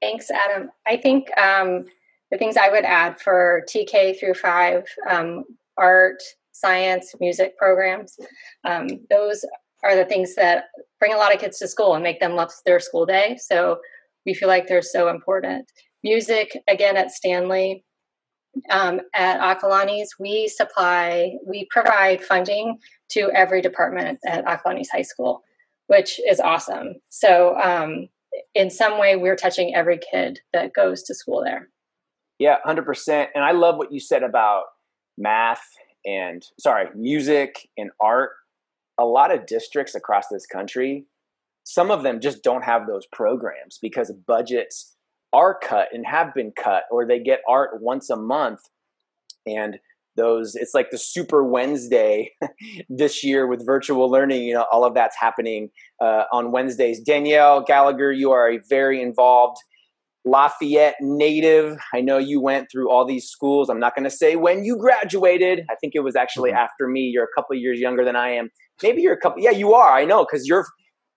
Thanks, 0.00 0.30
Adam. 0.30 0.70
I 0.86 0.96
think 0.96 1.36
um, 1.36 1.86
the 2.30 2.38
things 2.38 2.56
I 2.56 2.70
would 2.70 2.84
add 2.84 3.20
for 3.20 3.64
TK 3.68 4.18
through 4.18 4.34
five 4.34 4.84
um, 5.08 5.44
art, 5.76 6.22
science, 6.52 7.14
music 7.20 7.56
programs, 7.56 8.16
um, 8.64 8.88
those 9.10 9.44
are 9.84 9.94
the 9.94 10.04
things 10.04 10.34
that 10.34 10.64
bring 10.98 11.12
a 11.12 11.16
lot 11.16 11.34
of 11.34 11.40
kids 11.40 11.58
to 11.58 11.68
school 11.68 11.94
and 11.94 12.02
make 12.02 12.20
them 12.20 12.34
love 12.34 12.50
their 12.64 12.80
school 12.80 13.06
day. 13.06 13.36
So 13.40 13.78
we 14.24 14.34
feel 14.34 14.48
like 14.48 14.66
they're 14.66 14.82
so 14.82 15.08
important. 15.08 15.70
Music, 16.02 16.56
again, 16.66 16.96
at 16.96 17.10
Stanley, 17.10 17.84
um, 18.70 19.00
at 19.14 19.40
Acalanes, 19.40 20.08
we 20.18 20.48
supply, 20.48 21.34
we 21.46 21.66
provide 21.70 22.24
funding 22.24 22.78
to 23.10 23.30
every 23.32 23.60
department 23.60 24.18
at 24.26 24.44
Acalanes 24.46 24.88
High 24.90 25.02
School, 25.02 25.42
which 25.88 26.20
is 26.28 26.40
awesome. 26.40 26.94
So, 27.08 27.56
um, 27.60 28.08
in 28.54 28.70
some 28.70 28.98
way, 28.98 29.16
we're 29.16 29.36
touching 29.36 29.74
every 29.74 29.98
kid 29.98 30.40
that 30.52 30.74
goes 30.74 31.02
to 31.04 31.14
school 31.14 31.42
there. 31.42 31.68
Yeah, 32.38 32.56
100%. 32.66 33.26
And 33.34 33.44
I 33.44 33.52
love 33.52 33.76
what 33.76 33.92
you 33.92 34.00
said 34.00 34.22
about 34.22 34.64
math 35.16 35.62
and, 36.04 36.42
sorry, 36.60 36.88
music 36.94 37.68
and 37.76 37.90
art. 38.00 38.30
A 38.98 39.04
lot 39.04 39.34
of 39.34 39.46
districts 39.46 39.94
across 39.94 40.24
this 40.30 40.46
country 40.46 41.06
some 41.66 41.90
of 41.90 42.04
them 42.04 42.20
just 42.20 42.44
don't 42.44 42.64
have 42.64 42.86
those 42.86 43.06
programs 43.12 43.78
because 43.82 44.12
budgets 44.26 44.94
are 45.32 45.58
cut 45.58 45.88
and 45.92 46.06
have 46.06 46.32
been 46.32 46.52
cut, 46.52 46.84
or 46.92 47.04
they 47.04 47.18
get 47.18 47.40
art 47.48 47.82
once 47.82 48.08
a 48.08 48.16
month. 48.16 48.60
And 49.46 49.78
those, 50.16 50.54
it's 50.54 50.74
like 50.74 50.90
the 50.90 50.98
Super 50.98 51.44
Wednesday 51.44 52.30
this 52.88 53.24
year 53.24 53.48
with 53.48 53.66
virtual 53.66 54.08
learning. 54.08 54.44
You 54.44 54.54
know, 54.54 54.66
all 54.72 54.84
of 54.84 54.94
that's 54.94 55.16
happening 55.18 55.70
uh, 56.00 56.22
on 56.32 56.52
Wednesdays. 56.52 57.00
Danielle 57.00 57.62
Gallagher, 57.62 58.12
you 58.12 58.30
are 58.30 58.52
very 58.70 59.02
involved 59.02 59.58
Lafayette 60.26 60.96
native. 61.00 61.78
I 61.94 62.00
know 62.00 62.18
you 62.18 62.40
went 62.40 62.68
through 62.70 62.90
all 62.90 63.06
these 63.06 63.28
schools. 63.28 63.70
I'm 63.70 63.78
not 63.78 63.94
going 63.94 64.04
to 64.04 64.10
say 64.10 64.34
when 64.34 64.64
you 64.64 64.76
graduated. 64.76 65.64
I 65.70 65.76
think 65.80 65.94
it 65.94 66.00
was 66.00 66.16
actually 66.16 66.50
mm-hmm. 66.50 66.58
after 66.58 66.88
me. 66.88 67.02
You're 67.02 67.24
a 67.24 67.34
couple 67.34 67.56
years 67.56 67.78
younger 67.78 68.04
than 68.04 68.16
I 68.16 68.30
am. 68.30 68.50
Maybe 68.82 69.02
you're 69.02 69.14
a 69.14 69.20
couple. 69.20 69.40
Yeah, 69.40 69.52
you 69.52 69.72
are. 69.72 69.96
I 69.96 70.04
know 70.04 70.26
because 70.28 70.46
you're 70.46 70.66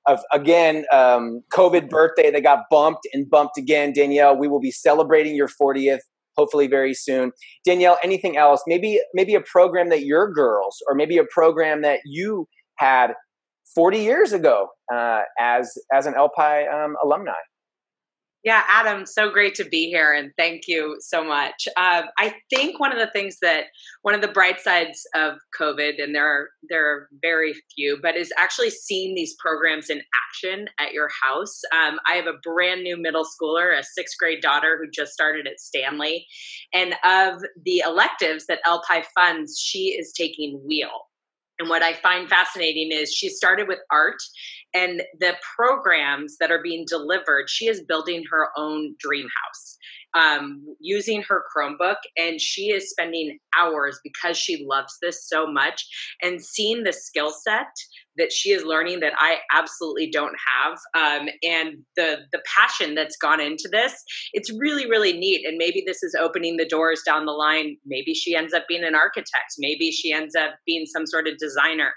of 0.05 0.19
again 0.31 0.85
um, 0.93 1.41
COVID 1.51 1.89
birthday 1.89 2.31
that 2.31 2.41
got 2.43 2.65
bumped 2.69 3.07
and 3.11 3.29
bumped 3.29 3.57
again. 3.57 3.93
Danielle, 3.93 4.37
we 4.37 4.47
will 4.47 4.61
be 4.61 4.71
celebrating 4.71 5.35
your 5.35 5.49
40th 5.49 5.99
hopefully 6.37 6.67
very 6.67 6.93
soon. 6.93 7.31
Danielle, 7.65 7.97
anything 8.01 8.37
else? 8.37 8.63
Maybe 8.65 9.01
maybe 9.13 9.35
a 9.35 9.41
program 9.41 9.89
that 9.89 10.05
your 10.05 10.31
girls, 10.31 10.77
or 10.87 10.95
maybe 10.95 11.17
a 11.17 11.25
program 11.25 11.81
that 11.81 11.99
you 12.05 12.47
had 12.77 13.13
40 13.75 13.99
years 13.99 14.31
ago 14.33 14.67
uh, 14.93 15.21
as 15.39 15.73
as 15.93 16.05
an 16.05 16.13
LPI 16.13 16.71
um, 16.71 16.95
alumni. 17.03 17.33
Yeah, 18.43 18.63
Adam, 18.69 19.05
so 19.05 19.29
great 19.29 19.53
to 19.55 19.65
be 19.65 19.89
here, 19.89 20.13
and 20.13 20.31
thank 20.37 20.61
you 20.65 20.95
so 21.01 21.25
much. 21.25 21.67
Um, 21.75 22.05
I 22.17 22.35
think 22.49 22.79
one 22.79 22.93
of 22.93 22.97
the 22.97 23.11
things 23.11 23.37
that 23.41 23.65
one 24.03 24.15
of 24.15 24.21
the 24.21 24.29
bright 24.29 24.61
sides 24.61 25.05
of 25.13 25.33
COVID, 25.59 26.01
and 26.01 26.15
there 26.15 26.25
are 26.25 26.49
there 26.69 26.89
are 26.89 27.09
very 27.21 27.53
few, 27.75 27.99
but 28.01 28.15
is 28.15 28.31
actually 28.37 28.69
seeing 28.69 29.13
these 29.13 29.35
programs 29.39 29.89
in 29.89 30.01
action 30.15 30.69
at 30.79 30.93
your 30.93 31.09
house. 31.21 31.59
Um, 31.73 31.99
I 32.07 32.13
have 32.13 32.27
a 32.27 32.39
brand 32.41 32.81
new 32.81 32.95
middle 32.95 33.25
schooler, 33.25 33.77
a 33.77 33.83
sixth 33.83 34.15
grade 34.17 34.41
daughter 34.41 34.79
who 34.81 34.89
just 34.89 35.11
started 35.11 35.45
at 35.45 35.59
Stanley, 35.59 36.25
and 36.73 36.95
of 37.03 37.43
the 37.65 37.83
electives 37.85 38.45
that 38.45 38.61
LPI 38.65 39.03
funds, 39.13 39.59
she 39.59 39.97
is 39.99 40.13
taking 40.13 40.61
wheel. 40.65 41.09
And 41.59 41.67
what 41.67 41.83
I 41.83 41.93
find 41.93 42.29
fascinating 42.29 42.91
is 42.93 43.13
she 43.13 43.27
started 43.27 43.67
with 43.67 43.79
art 43.91 44.15
and 44.73 45.01
the 45.19 45.35
programs 45.55 46.37
that 46.39 46.51
are 46.51 46.61
being 46.61 46.85
delivered, 46.87 47.49
she 47.49 47.67
is 47.67 47.81
building 47.81 48.23
her 48.31 48.49
own 48.57 48.95
dream 48.99 49.27
house 49.43 49.77
um, 50.15 50.75
using 50.79 51.21
her 51.23 51.43
Chromebook, 51.55 51.97
and 52.17 52.41
she 52.41 52.71
is 52.71 52.89
spending 52.89 53.39
hours 53.57 53.99
because 54.03 54.37
she 54.37 54.65
loves 54.65 54.97
this 55.01 55.27
so 55.27 55.45
much 55.45 55.87
and 56.21 56.43
seeing 56.43 56.83
the 56.83 56.93
skill 56.93 57.31
set 57.31 57.71
that 58.19 58.31
she 58.31 58.51
is 58.51 58.63
learning 58.63 58.99
that 58.99 59.13
I 59.17 59.37
absolutely 59.53 60.09
don't 60.11 60.35
have, 60.53 60.73
um, 60.95 61.29
and 61.43 61.77
the 61.95 62.17
the 62.31 62.41
passion 62.57 62.95
that's 62.95 63.17
gone 63.17 63.41
into 63.41 63.67
this. 63.71 63.93
It's 64.33 64.51
really 64.51 64.87
really 64.87 65.13
neat, 65.13 65.45
and 65.47 65.57
maybe 65.57 65.83
this 65.85 66.03
is 66.03 66.15
opening 66.19 66.57
the 66.57 66.67
doors 66.67 67.01
down 67.05 67.25
the 67.25 67.31
line. 67.31 67.77
Maybe 67.85 68.13
she 68.13 68.35
ends 68.35 68.53
up 68.53 68.65
being 68.67 68.83
an 68.83 68.95
architect. 68.95 69.55
Maybe 69.57 69.91
she 69.91 70.13
ends 70.13 70.35
up 70.35 70.51
being 70.65 70.85
some 70.85 71.07
sort 71.07 71.27
of 71.27 71.37
designer, 71.37 71.93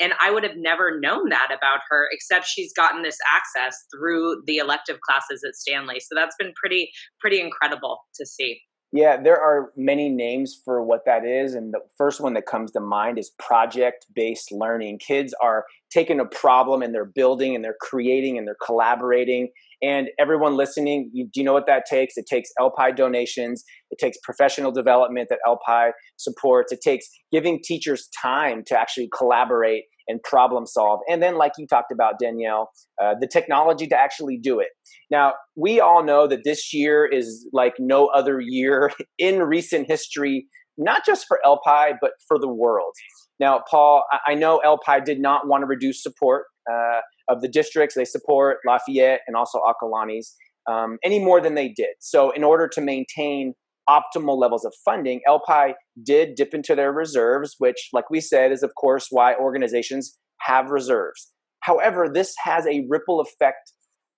and 0.00 0.12
I 0.20 0.30
would 0.30 0.42
have 0.42 0.56
never 0.56 0.98
known 0.98 1.28
that 1.28 1.48
about 1.56 1.80
her 1.90 2.08
except 2.10 2.46
she's 2.46 2.72
gotten 2.72 3.02
this 3.02 3.18
access 3.32 3.76
through 3.94 4.42
the 4.46 4.56
elective 4.56 4.98
classes 5.00 5.44
at 5.46 5.54
Stanley. 5.54 6.00
So 6.00 6.14
that's 6.14 6.36
been 6.38 6.52
pretty 6.56 6.90
pretty 7.20 7.40
incredible 7.40 8.00
to 8.16 8.26
see. 8.26 8.60
Yeah, 8.96 9.20
there 9.22 9.38
are 9.38 9.72
many 9.76 10.08
names 10.08 10.58
for 10.64 10.82
what 10.82 11.04
that 11.04 11.26
is. 11.26 11.54
And 11.54 11.74
the 11.74 11.80
first 11.98 12.18
one 12.18 12.32
that 12.32 12.46
comes 12.46 12.72
to 12.72 12.80
mind 12.80 13.18
is 13.18 13.30
project 13.38 14.06
based 14.14 14.50
learning. 14.50 15.00
Kids 15.06 15.34
are 15.42 15.66
taking 15.92 16.18
a 16.18 16.24
problem 16.24 16.80
and 16.80 16.94
they're 16.94 17.04
building 17.04 17.54
and 17.54 17.62
they're 17.62 17.76
creating 17.78 18.38
and 18.38 18.46
they're 18.46 18.56
collaborating. 18.64 19.50
And 19.82 20.08
everyone 20.18 20.56
listening, 20.56 21.10
you, 21.12 21.26
do 21.26 21.40
you 21.40 21.44
know 21.44 21.52
what 21.52 21.66
that 21.66 21.84
takes? 21.84 22.16
It 22.16 22.24
takes 22.26 22.48
LPI 22.58 22.96
donations, 22.96 23.64
it 23.90 23.98
takes 23.98 24.16
professional 24.24 24.72
development 24.72 25.28
that 25.28 25.40
LPI 25.46 25.90
supports, 26.16 26.72
it 26.72 26.80
takes 26.82 27.06
giving 27.30 27.60
teachers 27.62 28.08
time 28.22 28.62
to 28.68 28.80
actually 28.80 29.10
collaborate 29.14 29.84
and 30.08 30.22
problem 30.22 30.66
solve. 30.66 31.00
And 31.08 31.22
then, 31.22 31.36
like 31.36 31.52
you 31.58 31.66
talked 31.66 31.92
about, 31.92 32.18
Danielle, 32.18 32.70
uh, 33.02 33.14
the 33.20 33.26
technology 33.26 33.86
to 33.88 33.96
actually 33.96 34.38
do 34.38 34.60
it. 34.60 34.68
Now, 35.10 35.34
we 35.56 35.80
all 35.80 36.04
know 36.04 36.26
that 36.26 36.40
this 36.44 36.72
year 36.72 37.06
is 37.06 37.48
like 37.52 37.74
no 37.78 38.06
other 38.06 38.40
year 38.40 38.92
in 39.18 39.40
recent 39.40 39.86
history, 39.88 40.46
not 40.78 41.04
just 41.04 41.26
for 41.26 41.40
LPI, 41.44 41.94
but 42.00 42.12
for 42.28 42.38
the 42.38 42.48
world. 42.48 42.92
Now, 43.38 43.62
Paul, 43.68 44.04
I 44.26 44.34
know 44.34 44.60
LPI 44.64 45.04
did 45.04 45.20
not 45.20 45.46
want 45.46 45.62
to 45.62 45.66
reduce 45.66 46.02
support 46.02 46.44
uh, 46.70 47.00
of 47.28 47.42
the 47.42 47.48
districts. 47.48 47.94
They 47.94 48.04
support 48.04 48.58
Lafayette 48.66 49.20
and 49.26 49.36
also 49.36 49.60
Acalanes 49.60 50.32
um, 50.70 50.98
any 51.04 51.22
more 51.22 51.40
than 51.40 51.54
they 51.54 51.68
did. 51.68 51.96
So, 52.00 52.30
in 52.30 52.42
order 52.44 52.68
to 52.68 52.80
maintain 52.80 53.54
optimal 53.88 54.38
levels 54.38 54.64
of 54.64 54.74
funding, 54.84 55.20
LPI 55.28 55.72
did 56.02 56.34
dip 56.34 56.54
into 56.54 56.74
their 56.74 56.92
reserves, 56.92 57.54
which, 57.58 57.88
like 57.92 58.10
we 58.10 58.20
said, 58.20 58.52
is 58.52 58.62
of 58.62 58.72
course 58.74 59.08
why 59.10 59.34
organizations 59.34 60.18
have 60.40 60.70
reserves. 60.70 61.32
However, 61.60 62.08
this 62.12 62.34
has 62.44 62.66
a 62.66 62.86
ripple 62.88 63.20
effect 63.20 63.72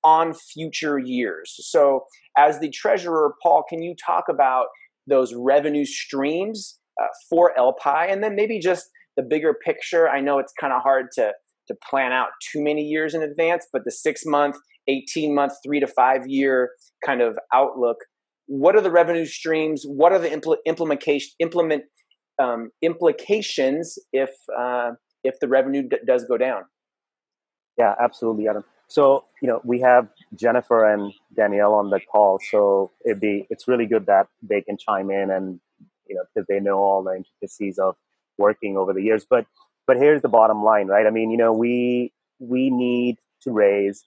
on 0.04 0.34
future 0.34 0.98
years. 0.98 1.54
So, 1.58 2.04
as 2.36 2.60
the 2.60 2.70
treasurer, 2.70 3.34
Paul, 3.42 3.64
can 3.68 3.82
you 3.82 3.94
talk 4.04 4.24
about 4.28 4.66
those 5.06 5.34
revenue 5.34 5.84
streams 5.84 6.78
uh, 7.00 7.06
for 7.28 7.52
LPI 7.58 8.12
and 8.12 8.22
then 8.22 8.36
maybe 8.36 8.58
just 8.60 8.86
the 9.16 9.22
bigger 9.22 9.54
picture? 9.64 10.08
I 10.08 10.20
know 10.20 10.38
it's 10.38 10.52
kind 10.60 10.72
of 10.72 10.82
hard 10.82 11.06
to, 11.14 11.32
to 11.68 11.74
plan 11.90 12.12
out 12.12 12.28
too 12.52 12.62
many 12.62 12.82
years 12.82 13.14
in 13.14 13.22
advance, 13.22 13.66
but 13.72 13.82
the 13.84 13.90
six 13.90 14.22
month, 14.24 14.56
18 14.86 15.34
month, 15.34 15.54
three 15.64 15.80
to 15.80 15.86
five 15.86 16.26
year 16.26 16.70
kind 17.04 17.20
of 17.20 17.36
outlook 17.52 17.96
what 18.48 18.74
are 18.74 18.80
the 18.80 18.90
revenue 18.90 19.26
streams? 19.26 19.84
What 19.86 20.12
are 20.12 20.18
the 20.18 20.30
impl- 20.30 20.56
implementation 20.66 21.30
implement 21.38 21.84
um, 22.42 22.70
implications 22.82 23.98
if 24.12 24.30
uh, 24.58 24.92
if 25.22 25.38
the 25.40 25.48
revenue 25.48 25.82
d- 25.82 25.98
does 26.06 26.24
go 26.24 26.36
down? 26.38 26.62
Yeah, 27.78 27.94
absolutely, 28.02 28.48
Adam. 28.48 28.64
So 28.88 29.24
you 29.42 29.48
know 29.48 29.60
we 29.64 29.80
have 29.80 30.08
Jennifer 30.34 30.90
and 30.90 31.12
Danielle 31.36 31.74
on 31.74 31.90
the 31.90 32.00
call, 32.00 32.40
so 32.50 32.90
it'd 33.04 33.20
be 33.20 33.46
it's 33.50 33.68
really 33.68 33.86
good 33.86 34.06
that 34.06 34.28
they 34.42 34.62
can 34.62 34.78
chime 34.78 35.10
in 35.10 35.30
and 35.30 35.60
you 36.08 36.16
know 36.16 36.22
because 36.34 36.46
they 36.48 36.58
know 36.58 36.78
all 36.78 37.02
the 37.04 37.16
intricacies 37.16 37.78
of 37.78 37.96
working 38.38 38.78
over 38.78 38.94
the 38.94 39.02
years. 39.02 39.26
But 39.28 39.46
but 39.86 39.98
here's 39.98 40.22
the 40.22 40.28
bottom 40.28 40.64
line, 40.64 40.86
right? 40.86 41.06
I 41.06 41.10
mean, 41.10 41.30
you 41.30 41.36
know, 41.36 41.52
we 41.52 42.12
we 42.38 42.70
need 42.70 43.18
to 43.42 43.52
raise 43.52 44.04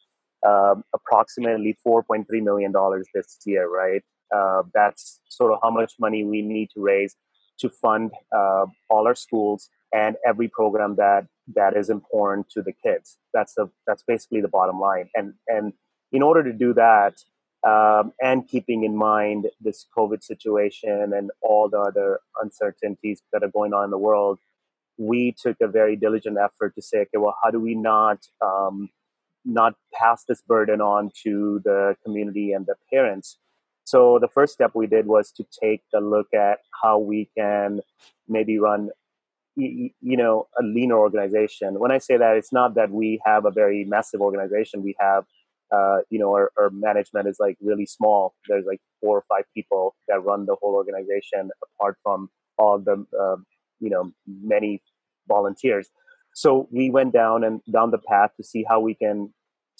um, 0.47 0.83
approximately 0.95 1.77
4.3 1.85 2.25
million 2.41 2.71
dollars 2.71 3.07
this 3.13 3.37
year, 3.45 3.69
right? 3.69 4.01
Uh, 4.35 4.63
that's 4.73 5.19
sort 5.29 5.51
of 5.51 5.59
how 5.61 5.69
much 5.69 5.93
money 5.99 6.23
we 6.23 6.41
need 6.41 6.69
to 6.73 6.81
raise 6.81 7.15
to 7.59 7.69
fund 7.69 8.11
uh, 8.35 8.65
all 8.89 9.07
our 9.07 9.15
schools 9.15 9.69
and 9.93 10.15
every 10.25 10.47
program 10.47 10.95
that 10.95 11.27
that 11.53 11.75
is 11.75 11.89
important 11.89 12.49
to 12.49 12.61
the 12.61 12.71
kids. 12.71 13.17
That's 13.33 13.53
the 13.53 13.69
that's 13.85 14.03
basically 14.03 14.41
the 14.41 14.47
bottom 14.47 14.79
line. 14.79 15.09
And 15.15 15.33
and 15.47 15.73
in 16.11 16.21
order 16.21 16.43
to 16.43 16.53
do 16.53 16.73
that, 16.73 17.15
um, 17.67 18.13
and 18.21 18.47
keeping 18.47 18.83
in 18.83 18.95
mind 18.95 19.47
this 19.59 19.85
COVID 19.95 20.23
situation 20.23 21.13
and 21.13 21.31
all 21.41 21.69
the 21.69 21.79
other 21.79 22.19
uncertainties 22.41 23.21
that 23.31 23.43
are 23.43 23.49
going 23.49 23.73
on 23.73 23.85
in 23.85 23.91
the 23.91 23.97
world, 23.97 24.39
we 24.97 25.35
took 25.39 25.57
a 25.61 25.67
very 25.67 25.95
diligent 25.95 26.37
effort 26.37 26.73
to 26.75 26.81
say, 26.81 26.99
okay, 26.99 27.17
well, 27.17 27.37
how 27.43 27.51
do 27.51 27.59
we 27.59 27.75
not 27.75 28.25
um, 28.41 28.89
not 29.45 29.75
pass 29.93 30.23
this 30.23 30.41
burden 30.41 30.81
on 30.81 31.11
to 31.23 31.61
the 31.63 31.95
community 32.03 32.53
and 32.53 32.65
the 32.65 32.75
parents? 32.91 33.37
So 33.83 34.19
the 34.19 34.27
first 34.27 34.53
step 34.53 34.71
we 34.73 34.87
did 34.87 35.05
was 35.07 35.31
to 35.33 35.45
take 35.61 35.81
a 35.93 35.99
look 35.99 36.27
at 36.33 36.59
how 36.81 36.99
we 36.99 37.29
can 37.37 37.81
maybe 38.27 38.57
run, 38.59 38.89
you 39.55 39.91
know, 40.01 40.47
a 40.59 40.63
leaner 40.63 40.97
organization. 40.97 41.79
When 41.79 41.91
I 41.91 41.97
say 41.97 42.17
that, 42.17 42.37
it's 42.37 42.53
not 42.53 42.75
that 42.75 42.91
we 42.91 43.19
have 43.25 43.45
a 43.45 43.51
very 43.51 43.83
massive 43.83 44.21
organization. 44.21 44.83
We 44.83 44.95
have, 44.99 45.25
uh, 45.71 45.99
you 46.09 46.19
know, 46.19 46.31
our, 46.31 46.51
our 46.57 46.69
management 46.69 47.27
is 47.27 47.37
like 47.39 47.57
really 47.61 47.85
small. 47.85 48.33
There's 48.47 48.65
like 48.65 48.81
four 49.01 49.17
or 49.17 49.25
five 49.27 49.45
people 49.53 49.95
that 50.07 50.23
run 50.23 50.45
the 50.45 50.55
whole 50.61 50.75
organization, 50.75 51.49
apart 51.63 51.97
from 52.03 52.29
all 52.57 52.79
the, 52.79 53.05
uh, 53.19 53.37
you 53.79 53.89
know, 53.89 54.11
many 54.25 54.81
volunteers. 55.27 55.89
So 56.33 56.67
we 56.71 56.89
went 56.89 57.13
down 57.13 57.43
and 57.43 57.61
down 57.71 57.91
the 57.91 57.97
path 57.97 58.31
to 58.37 58.43
see 58.43 58.63
how 58.67 58.79
we 58.79 58.95
can 58.95 59.33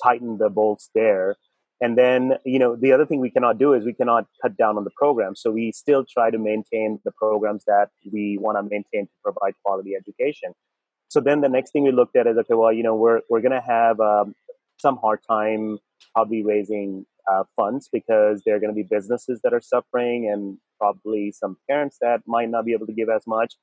tighten 0.04 0.38
the 0.38 0.50
bolts 0.50 0.90
there 0.94 1.36
and 1.82 1.98
then, 1.98 2.34
you 2.46 2.60
know, 2.60 2.76
the 2.76 2.92
other 2.92 3.08
thing 3.08 3.20
we 3.20 3.32
cannot 3.32 3.58
do 3.58 3.74
is 3.74 3.84
we 3.84 3.94
cannot 3.94 4.28
cut 4.40 4.56
down 4.56 4.78
on 4.78 4.84
the 4.84 4.92
program. 4.96 5.36
So 5.36 5.50
we 5.50 5.72
still 5.72 6.06
try 6.06 6.30
to 6.30 6.38
maintain 6.38 7.00
the 7.04 7.12
programs 7.12 7.64
that 7.66 7.90
we 8.14 8.38
want 8.40 8.60
to 8.60 8.62
maintain 8.62 9.08
to 9.08 9.14
provide 9.24 9.56
quality 9.66 9.96
education. 9.96 10.54
So 11.10 11.20
then 11.20 11.42
the 11.42 11.50
next 11.50 11.72
thing 11.72 11.84
we 11.84 11.92
looked 11.92 12.16
at 12.16 12.28
is 12.28 12.38
okay, 12.38 12.54
well, 12.54 12.72
you 12.72 12.84
know, 12.84 12.96
we're 12.96 13.22
we're 13.30 13.42
going 13.42 13.60
to 13.60 13.68
have 13.68 14.00
um, 14.00 14.36
some 14.80 14.98
hard 14.98 15.20
time 15.28 15.80
probably 16.14 16.44
raising 16.44 17.06
uh, 17.30 17.44
funds 17.56 17.90
because 17.92 18.44
there 18.46 18.56
are 18.56 18.60
going 18.60 18.74
to 18.74 18.76
be 18.76 18.88
businesses 18.90 19.42
that 19.44 19.54
are 19.54 19.62
suffering 19.62 20.30
and 20.32 20.58
probably 20.80 21.32
some 21.32 21.58
parents 21.70 21.98
that 22.02 22.22
might 22.28 22.50
not 22.50 22.64
be 22.66 22.74
able 22.74 22.86
to 22.88 22.94
give 22.94 23.10
as 23.10 23.26
much. 23.26 23.56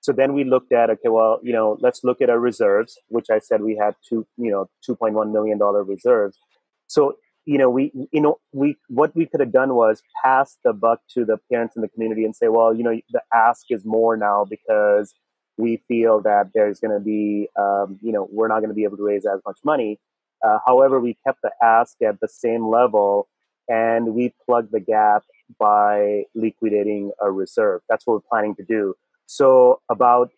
So 0.00 0.12
then 0.12 0.32
we 0.32 0.44
looked 0.44 0.72
at 0.72 0.88
okay, 0.88 1.08
well, 1.08 1.40
you 1.42 1.52
know, 1.52 1.76
let's 1.80 2.02
look 2.04 2.22
at 2.22 2.30
our 2.30 2.40
reserves, 2.40 2.98
which 3.08 3.26
I 3.30 3.38
said 3.38 3.60
we 3.60 3.76
had 3.76 3.94
two, 4.08 4.26
you 4.38 4.50
know, 4.50 4.70
two 4.84 4.96
point 4.96 5.14
one 5.14 5.30
million 5.30 5.58
dollar 5.58 5.84
reserves. 5.84 6.38
So 6.86 7.16
you 7.46 7.58
know, 7.58 7.70
we, 7.70 7.92
you 8.12 8.20
know, 8.20 8.38
we, 8.52 8.76
what 8.88 9.14
we 9.14 9.24
could 9.24 9.40
have 9.40 9.52
done 9.52 9.74
was 9.74 10.02
pass 10.22 10.58
the 10.64 10.72
buck 10.72 11.00
to 11.14 11.24
the 11.24 11.38
parents 11.50 11.76
in 11.76 11.82
the 11.82 11.88
community 11.88 12.24
and 12.24 12.34
say, 12.34 12.48
well, 12.48 12.74
you 12.74 12.82
know, 12.82 13.00
the 13.10 13.22
ask 13.32 13.66
is 13.70 13.84
more 13.84 14.16
now 14.16 14.44
because 14.44 15.14
we 15.56 15.80
feel 15.88 16.20
that 16.22 16.50
there's 16.54 16.80
going 16.80 16.92
to 16.92 17.02
be, 17.02 17.48
um, 17.58 17.98
you 18.02 18.12
know, 18.12 18.28
we're 18.32 18.48
not 18.48 18.58
going 18.58 18.68
to 18.68 18.74
be 18.74 18.82
able 18.82 18.96
to 18.96 19.04
raise 19.04 19.24
as 19.24 19.40
much 19.46 19.58
money. 19.64 20.00
Uh, 20.44 20.58
however, 20.66 21.00
we 21.00 21.16
kept 21.24 21.40
the 21.42 21.52
ask 21.62 22.02
at 22.02 22.20
the 22.20 22.28
same 22.28 22.68
level 22.68 23.28
and 23.68 24.14
we 24.14 24.34
plugged 24.44 24.72
the 24.72 24.80
gap 24.80 25.22
by 25.58 26.24
liquidating 26.34 27.12
a 27.22 27.30
reserve. 27.30 27.80
That's 27.88 28.06
what 28.06 28.14
we're 28.14 28.28
planning 28.28 28.56
to 28.56 28.64
do. 28.64 28.94
So 29.26 29.80
about 29.88 30.30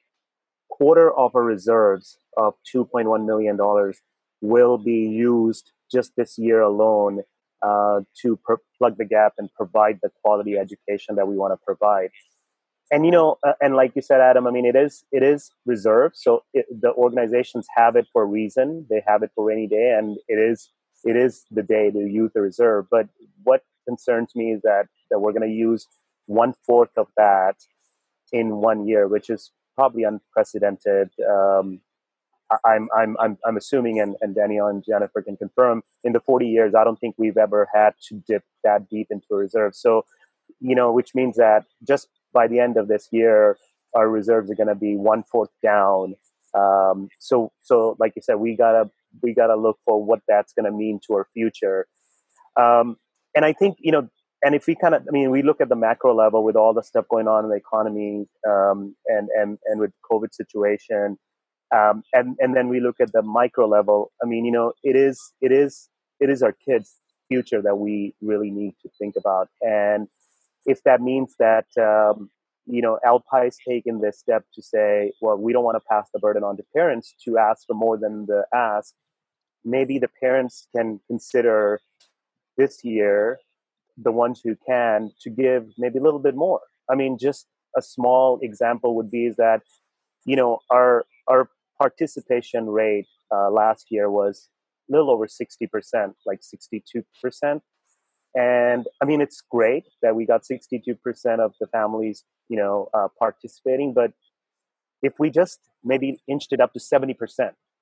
quarter 0.68 1.10
of 1.10 1.34
our 1.34 1.42
reserves 1.42 2.18
of 2.36 2.54
$2.1 2.72 3.24
million 3.26 3.58
will 4.40 4.78
be 4.78 5.08
used 5.08 5.72
just 5.90 6.12
this 6.16 6.37
year 6.38 6.61
alone 6.61 7.23
uh, 7.62 8.00
to 8.23 8.37
per- 8.45 8.59
plug 8.76 8.97
the 8.99 9.04
gap 9.04 9.35
and 9.38 9.49
provide 9.54 9.99
the 10.02 10.11
quality 10.23 10.57
education 10.57 11.16
that 11.16 11.26
we 11.26 11.37
want 11.37 11.52
to 11.52 11.59
provide. 11.64 12.11
And 12.90 13.04
you 13.04 13.11
know, 13.11 13.37
uh, 13.47 13.52
and 13.61 13.76
like 13.76 13.92
you 13.95 14.02
said, 14.02 14.21
Adam, 14.21 14.47
I 14.47 14.50
mean, 14.50 14.64
it 14.64 14.76
is 14.76 15.04
it 15.12 15.23
is 15.23 15.50
reserved, 15.66 16.16
so 16.16 16.45
it, 16.54 16.66
the 16.71 16.92
organizations 16.92 17.66
have 17.76 17.97
it 17.97 18.07
for 18.12 18.23
a 18.23 18.26
reason. 18.26 18.87
They 18.88 19.02
have 19.07 19.23
it 19.23 19.30
for 19.35 19.50
any 19.50 19.66
day, 19.66 19.95
and 19.99 20.16
it 20.26 20.37
is 20.37 20.71
it 21.04 21.16
is 21.16 21.45
the 21.50 21.62
day 21.62 21.90
to 21.90 21.99
use 21.99 22.33
the 22.35 22.40
reserve. 22.40 22.87
But 22.90 23.09
what 23.42 23.62
concerns 23.87 24.33
me 24.35 24.52
is 24.52 24.62
that 24.62 24.87
that 25.11 25.21
we're 25.21 25.33
going 25.33 25.49
to 25.49 25.54
use 25.54 25.87
one 26.26 26.54
fourth 26.66 26.97
of 26.97 27.09
that 27.16 27.57
in 28.33 28.57
one 28.57 28.87
year, 28.87 29.07
which 29.07 29.28
is 29.28 29.52
probably 29.75 30.04
unprecedented. 30.04 31.11
Um, 31.28 31.80
I'm, 32.64 32.88
I'm, 32.97 33.17
I'm, 33.21 33.38
I'm 33.45 33.57
assuming, 33.57 34.00
and, 34.00 34.17
and 34.21 34.35
Danielle 34.35 34.69
and 34.69 34.85
Jennifer 34.85 35.23
can 35.23 35.37
confirm, 35.37 35.83
in 36.05 36.12
the 36.12 36.21
40 36.21 36.47
years, 36.47 36.75
I 36.75 36.85
don't 36.85 36.99
think 36.99 37.14
we've 37.19 37.37
ever 37.37 37.69
had 37.75 37.95
to 38.09 38.23
dip 38.26 38.43
that 38.64 38.88
deep 38.88 39.09
into 39.11 39.26
a 39.33 39.37
reserve. 39.37 39.75
So, 39.75 40.05
you 40.61 40.75
know, 40.75 40.93
which 40.93 41.14
means 41.14 41.37
that 41.37 41.64
just 41.87 42.09
by 42.33 42.49
the 42.49 42.61
end 42.61 42.76
of 42.76 42.88
this 42.88 43.09
year, 43.12 43.57
our 43.95 44.09
reserves 44.09 44.50
are 44.50 44.55
going 44.55 44.69
to 44.69 44.75
be 44.75 44.97
one 44.97 45.23
fourth 45.23 45.50
down. 45.62 46.14
Um, 46.55 47.09
so, 47.19 47.52
so 47.61 47.97
like 47.99 48.12
you 48.17 48.23
said, 48.23 48.37
we 48.37 48.57
gotta 48.57 48.90
we 49.23 49.35
gotta 49.35 49.57
look 49.57 49.78
for 49.85 50.02
what 50.02 50.21
that's 50.28 50.52
going 50.52 50.64
to 50.64 50.76
mean 50.76 51.00
to 51.07 51.14
our 51.14 51.26
future. 51.35 51.87
Um, 52.57 52.97
and 53.35 53.45
I 53.45 53.52
think 53.52 53.76
you 53.81 53.93
know 53.93 54.09
and 54.43 54.55
if 54.55 54.67
we 54.67 54.75
kind 54.76 54.95
of, 54.95 55.02
I 55.09 55.11
mean, 55.11 55.31
we 55.31 55.43
look 55.43 55.61
at 55.61 55.69
the 55.69 55.76
macro 55.76 56.14
level 56.14 56.45
with 56.45 56.55
all 56.55 56.73
the 56.73 56.83
stuff 56.83 57.07
going 57.11 57.26
on 57.26 57.45
in 57.45 57.50
the 57.50 57.57
economy 57.57 58.26
um, 58.49 58.95
and 59.07 59.28
and 59.37 59.59
and 59.67 59.81
with 59.81 59.90
COVID 60.11 60.33
situation, 60.33 61.19
um, 61.75 62.02
and 62.12 62.37
and 62.38 62.56
then 62.56 62.68
we 62.68 62.80
look 62.80 62.96
at 63.00 63.12
the 63.12 63.22
micro 63.22 63.66
level. 63.66 64.12
I 64.22 64.26
mean, 64.26 64.44
you 64.44 64.52
know, 64.52 64.72
it 64.82 64.96
is 64.96 65.20
it 65.40 65.52
is 65.52 65.88
it 66.20 66.30
is 66.30 66.42
our 66.42 66.52
kids' 66.52 66.96
future 67.28 67.62
that 67.62 67.76
we 67.76 68.14
really 68.20 68.50
need 68.50 68.75
to 68.82 68.88
think 68.98 69.14
about, 69.16 69.48
and 69.60 70.08
if 70.66 70.82
that 70.84 71.00
means 71.00 71.34
that 71.38 71.66
um, 71.78 72.30
you 72.66 72.82
know 72.82 72.98
LPIE's 73.04 73.58
taken 73.66 74.00
this 74.00 74.18
step 74.18 74.44
to 74.54 74.62
say, 74.62 75.12
well, 75.20 75.37
we 75.37 75.52
don't 75.52 75.64
want 75.64 75.76
to 75.76 75.88
pass 75.88 76.08
the 76.12 76.18
burden 76.20 76.42
on 76.42 76.56
to 76.56 76.64
parents 76.75 77.14
to 77.25 77.38
ask 77.38 77.66
for 77.66 77.75
more 77.75 77.98
than 77.98 78.26
the 78.26 78.44
ask. 78.54 78.94
Maybe 79.64 79.98
the 79.98 80.10
parents 80.20 80.68
can 80.75 81.00
consider 81.08 81.80
this 82.56 82.84
year 82.84 83.38
the 83.96 84.12
ones 84.12 84.40
who 84.42 84.56
can 84.66 85.10
to 85.20 85.30
give 85.30 85.66
maybe 85.76 85.98
a 85.98 86.02
little 86.02 86.20
bit 86.20 86.37
more. 86.37 86.60
I 86.90 86.94
mean, 86.94 87.18
just 87.18 87.46
a 87.76 87.82
small 87.82 88.38
example 88.42 88.94
would 88.96 89.10
be 89.10 89.26
is 89.26 89.37
that 89.37 89.62
you 90.25 90.37
know 90.37 90.60
our 90.70 91.04
our 91.28 91.50
participation 91.78 92.66
rate 92.68 93.06
uh, 93.35 93.50
last 93.50 93.87
year 93.90 94.11
was 94.11 94.49
a 94.88 94.92
little 94.92 95.11
over 95.11 95.26
60%, 95.26 96.14
like 96.26 96.40
62%. 96.40 97.61
And 98.35 98.87
I 99.02 99.04
mean, 99.04 99.20
it's 99.20 99.42
great 99.50 99.85
that 100.02 100.14
we 100.14 100.26
got 100.26 100.42
62% 100.42 100.97
of 101.38 101.54
the 101.61 101.66
families, 101.66 102.25
you 102.49 102.56
know, 102.56 102.88
uh, 102.94 103.08
participating. 103.18 103.94
But 103.94 104.12
if 105.02 105.14
we 105.18 105.30
just 105.30 105.61
maybe 105.85 106.20
inched 106.28 106.52
it 106.52 106.61
up 106.61 106.73
to 106.75 106.78
70%, 106.78 107.16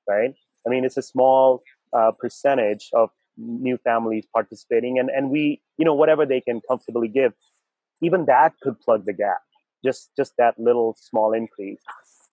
right? 0.09 0.35
I 0.67 0.69
mean, 0.69 0.85
it's 0.85 0.97
a 0.97 1.03
small 1.03 1.63
uh, 1.93 2.13
percentage 2.13 2.91
of 2.93 3.11
new 3.39 3.77
families 3.79 4.27
participating 4.33 4.99
and 4.99 5.11
and 5.11 5.31
we 5.31 5.61
you 5.77 5.85
know 5.85 5.95
whatever 5.95 6.25
they 6.25 6.41
can 6.41 6.61
comfortably 6.69 7.09
give 7.09 7.35
even 8.01 8.25
that 8.25 8.55
could 8.63 8.81
plug 8.81 9.05
the 9.05 9.13
gap 9.13 9.43
just 9.85 10.11
just 10.17 10.33
that 10.39 10.59
little 10.59 10.97
small 10.99 11.33
increase 11.35 11.83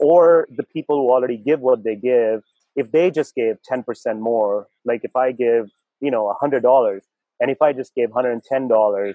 or 0.03 0.47
the 0.55 0.63
people 0.75 0.95
who 0.97 1.09
already 1.11 1.37
give 1.37 1.61
what 1.61 1.83
they 1.83 1.95
give 1.95 2.41
if 2.75 2.91
they 2.91 3.09
just 3.09 3.35
gave 3.35 3.55
10% 3.71 4.19
more 4.19 4.67
like 4.85 5.01
if 5.03 5.15
i 5.15 5.31
give 5.31 5.69
you 6.01 6.11
know 6.11 6.23
$100 6.41 6.99
and 7.39 7.51
if 7.55 7.61
i 7.61 7.71
just 7.71 7.95
gave 7.95 8.09
$110 8.09 9.13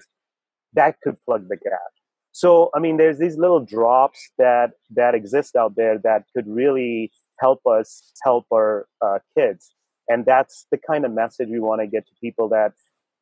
that 0.73 0.95
could 1.01 1.17
plug 1.25 1.47
the 1.49 1.57
gap. 1.57 1.91
So 2.31 2.69
i 2.75 2.79
mean 2.79 2.97
there's 2.97 3.19
these 3.19 3.37
little 3.37 3.63
drops 3.75 4.19
that 4.37 4.71
that 4.99 5.13
exist 5.15 5.55
out 5.55 5.75
there 5.75 5.97
that 6.07 6.23
could 6.33 6.47
really 6.47 7.11
help 7.39 7.61
us 7.65 8.11
help 8.23 8.45
our 8.53 8.87
uh, 9.01 9.19
kids. 9.37 9.73
And 10.07 10.25
that's 10.25 10.65
the 10.71 10.77
kind 10.77 11.05
of 11.05 11.11
message 11.13 11.49
we 11.49 11.59
want 11.59 11.81
to 11.81 11.87
get 11.87 12.05
to 12.07 12.13
people 12.21 12.49
that 12.49 12.73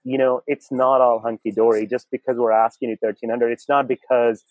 you 0.04 0.18
know 0.18 0.42
it's 0.48 0.72
not 0.72 1.02
all 1.02 1.20
hunky 1.20 1.52
dory 1.52 1.86
just 1.86 2.08
because 2.12 2.38
we're 2.38 2.52
asking 2.52 2.90
you 2.90 2.98
1300 3.00 3.52
it's 3.52 3.68
not 3.68 3.88
because 3.88 4.44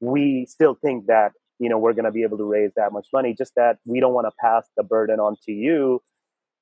we 0.00 0.46
still 0.48 0.74
think 0.74 1.06
that 1.06 1.32
you 1.58 1.68
know 1.68 1.78
we're 1.78 1.92
going 1.92 2.04
to 2.04 2.10
be 2.10 2.22
able 2.22 2.38
to 2.38 2.44
raise 2.44 2.70
that 2.76 2.92
much 2.92 3.06
money 3.12 3.34
just 3.36 3.54
that 3.56 3.78
we 3.84 4.00
don't 4.00 4.14
want 4.14 4.26
to 4.26 4.32
pass 4.40 4.68
the 4.76 4.82
burden 4.82 5.20
on 5.20 5.36
to 5.44 5.52
you 5.52 6.00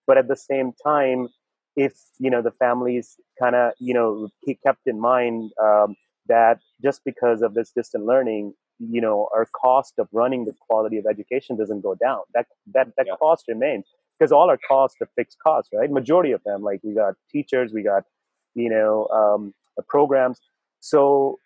but 0.07 0.19
at 0.19 0.29
the 0.29 0.37
same 0.37 0.73
time 0.85 1.29
if 1.77 1.95
you 2.19 2.31
know 2.31 2.43
the 2.43 2.51
families 2.53 3.17
kind 3.41 3.55
of 3.55 3.73
you 3.79 3.95
know 3.95 4.29
keep 4.45 4.61
kept 4.63 4.87
in 4.87 5.01
mind 5.01 5.51
um, 5.63 5.95
that 6.27 6.59
just 6.83 7.03
because 7.05 7.43
of 7.43 7.55
this 7.55 7.71
distant 7.75 8.05
learning 8.05 8.53
you 8.79 9.01
know 9.01 9.29
our 9.35 9.47
cost 9.61 9.95
of 9.99 10.09
running 10.13 10.45
the 10.45 10.53
quality 10.69 10.99
of 10.99 11.07
education 11.07 11.57
doesn't 11.57 11.81
go 11.81 11.95
down 11.95 12.21
that 12.35 12.47
that 12.73 12.89
that 12.97 13.07
yeah. 13.07 13.15
cost 13.17 13.45
remains 13.49 13.87
because 14.19 14.33
all 14.33 14.49
our 14.49 14.59
costs 14.69 14.97
are 15.01 15.09
fixed 15.17 15.39
costs, 15.43 15.71
right? 15.75 15.91
Majority 15.91 16.33
of 16.33 16.43
them, 16.45 16.63
like 16.63 16.81
we 16.83 16.95
got 16.95 17.15
teachers, 17.31 17.73
we 17.73 17.83
got, 17.83 18.05
you 18.55 18.71
know, 18.71 19.07
um, 19.09 19.55
programs. 19.89 20.41
So 20.81 21.39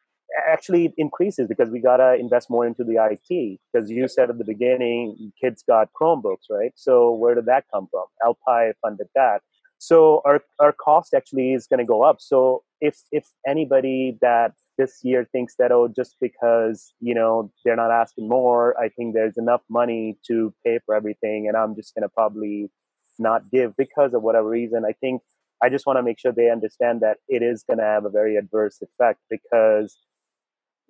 actually 0.48 0.86
it 0.86 0.94
increases 0.96 1.48
because 1.48 1.70
we 1.70 1.80
got 1.80 1.98
to 1.98 2.14
invest 2.14 2.50
more 2.50 2.66
into 2.66 2.84
the 2.84 2.96
IT. 2.96 3.60
Because 3.72 3.90
you 3.90 4.08
said 4.08 4.30
at 4.30 4.38
the 4.38 4.44
beginning, 4.44 5.32
kids 5.40 5.62
got 5.66 5.88
Chromebooks, 5.92 6.48
right? 6.50 6.72
So 6.76 7.12
where 7.12 7.34
did 7.34 7.46
that 7.46 7.64
come 7.72 7.88
from? 7.90 8.04
LPIE 8.24 8.72
funded 8.82 9.08
that. 9.14 9.40
So 9.78 10.20
our, 10.24 10.42
our 10.58 10.72
cost 10.72 11.14
actually 11.14 11.54
is 11.54 11.66
going 11.66 11.78
to 11.78 11.86
go 11.86 12.02
up. 12.02 12.20
So 12.20 12.62
if, 12.80 12.98
if 13.10 13.26
anybody 13.46 14.18
that 14.20 14.52
this 14.80 15.00
year 15.02 15.28
thinks 15.30 15.56
that 15.58 15.70
oh 15.70 15.88
just 15.88 16.16
because 16.22 16.94
you 17.00 17.14
know 17.14 17.52
they're 17.62 17.76
not 17.76 17.90
asking 17.90 18.26
more 18.26 18.74
i 18.80 18.88
think 18.88 19.12
there's 19.12 19.36
enough 19.36 19.60
money 19.68 20.16
to 20.26 20.54
pay 20.64 20.78
for 20.86 20.94
everything 20.94 21.46
and 21.46 21.54
i'm 21.54 21.74
just 21.76 21.94
going 21.94 22.02
to 22.02 22.08
probably 22.08 22.70
not 23.18 23.50
give 23.50 23.76
because 23.76 24.14
of 24.14 24.22
whatever 24.22 24.48
reason 24.48 24.86
i 24.86 24.92
think 24.92 25.20
i 25.62 25.68
just 25.68 25.84
want 25.84 25.98
to 25.98 26.02
make 26.02 26.18
sure 26.18 26.32
they 26.32 26.48
understand 26.50 27.02
that 27.02 27.18
it 27.28 27.42
is 27.42 27.62
going 27.62 27.78
to 27.78 27.84
have 27.84 28.06
a 28.06 28.08
very 28.08 28.36
adverse 28.36 28.80
effect 28.80 29.20
because 29.28 29.98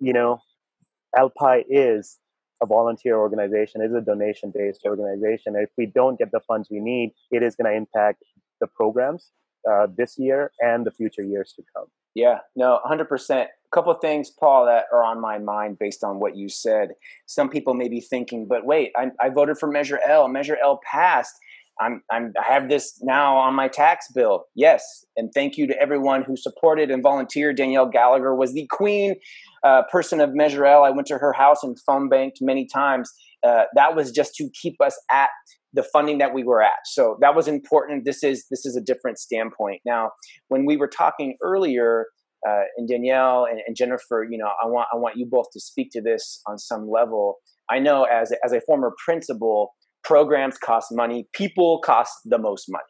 you 0.01 0.13
know 0.13 0.39
LPIE 1.17 1.63
is 1.69 2.19
a 2.61 2.65
volunteer 2.65 3.17
organization 3.17 3.81
is 3.81 3.93
a 3.93 4.01
donation 4.01 4.51
based 4.53 4.81
organization 4.85 5.55
if 5.55 5.69
we 5.77 5.85
don't 5.85 6.19
get 6.19 6.31
the 6.31 6.41
funds 6.41 6.67
we 6.69 6.79
need 6.79 7.13
it 7.31 7.41
is 7.43 7.55
going 7.55 7.71
to 7.71 7.75
impact 7.75 8.23
the 8.59 8.67
programs 8.67 9.31
uh, 9.69 9.87
this 9.97 10.15
year 10.17 10.51
and 10.59 10.85
the 10.85 10.91
future 10.91 11.23
years 11.23 11.53
to 11.55 11.63
come 11.75 11.87
yeah, 12.13 12.39
no, 12.55 12.79
100%. 12.85 13.29
A 13.29 13.47
couple 13.71 13.91
of 13.91 14.01
things, 14.01 14.29
Paul, 14.29 14.65
that 14.65 14.85
are 14.91 15.03
on 15.03 15.21
my 15.21 15.37
mind 15.37 15.79
based 15.79 16.03
on 16.03 16.19
what 16.19 16.35
you 16.35 16.49
said. 16.49 16.89
Some 17.25 17.49
people 17.49 17.73
may 17.73 17.87
be 17.87 18.01
thinking, 18.01 18.47
but 18.47 18.65
wait, 18.65 18.91
I, 18.97 19.11
I 19.19 19.29
voted 19.29 19.57
for 19.57 19.67
Measure 19.67 19.99
L. 20.05 20.27
Measure 20.27 20.57
L 20.61 20.81
passed. 20.83 21.35
I'm, 21.79 22.03
I'm, 22.11 22.33
I 22.39 22.51
have 22.51 22.69
this 22.69 22.99
now 23.01 23.37
on 23.37 23.55
my 23.55 23.67
tax 23.67 24.07
bill. 24.13 24.45
Yes. 24.55 24.83
And 25.17 25.31
thank 25.33 25.57
you 25.57 25.67
to 25.67 25.81
everyone 25.81 26.23
who 26.23 26.35
supported 26.35 26.91
and 26.91 27.01
volunteered. 27.01 27.57
Danielle 27.57 27.89
Gallagher 27.89 28.35
was 28.35 28.53
the 28.53 28.67
queen 28.69 29.15
uh, 29.63 29.83
person 29.91 30.21
of 30.21 30.33
Measure 30.33 30.65
L. 30.65 30.83
I 30.83 30.91
went 30.91 31.07
to 31.07 31.17
her 31.17 31.33
house 31.33 31.63
and 31.63 31.77
phone 31.85 32.09
banked 32.09 32.37
many 32.41 32.67
times. 32.67 33.11
Uh, 33.43 33.63
that 33.75 33.95
was 33.95 34.11
just 34.11 34.35
to 34.35 34.49
keep 34.61 34.75
us 34.81 34.99
at 35.11 35.29
the 35.73 35.83
funding 35.83 36.17
that 36.17 36.33
we 36.33 36.43
were 36.43 36.61
at. 36.61 36.85
So 36.85 37.17
that 37.21 37.35
was 37.35 37.47
important. 37.47 38.05
This 38.05 38.23
is 38.23 38.45
this 38.49 38.65
is 38.65 38.75
a 38.75 38.81
different 38.81 39.17
standpoint. 39.17 39.81
Now, 39.85 40.11
when 40.49 40.65
we 40.65 40.77
were 40.77 40.87
talking 40.87 41.37
earlier, 41.41 42.07
uh, 42.47 42.63
and 42.77 42.89
Danielle 42.89 43.45
and, 43.49 43.61
and, 43.65 43.75
Jennifer, 43.75 44.27
you 44.29 44.37
know, 44.37 44.49
I 44.61 44.67
want 44.67 44.87
I 44.93 44.97
want 44.97 45.15
you 45.17 45.27
both 45.29 45.47
to 45.53 45.59
speak 45.59 45.89
to 45.93 46.01
this 46.01 46.41
on 46.47 46.57
some 46.57 46.89
level. 46.89 47.37
I 47.69 47.79
know 47.79 48.03
as 48.03 48.33
as 48.43 48.51
a 48.51 48.61
former 48.61 48.93
principal, 49.03 49.73
programs 50.11 50.57
cost 50.57 50.87
money. 50.91 51.25
People 51.33 51.79
cost 51.79 52.11
the 52.25 52.37
most 52.37 52.65
money. 52.69 52.83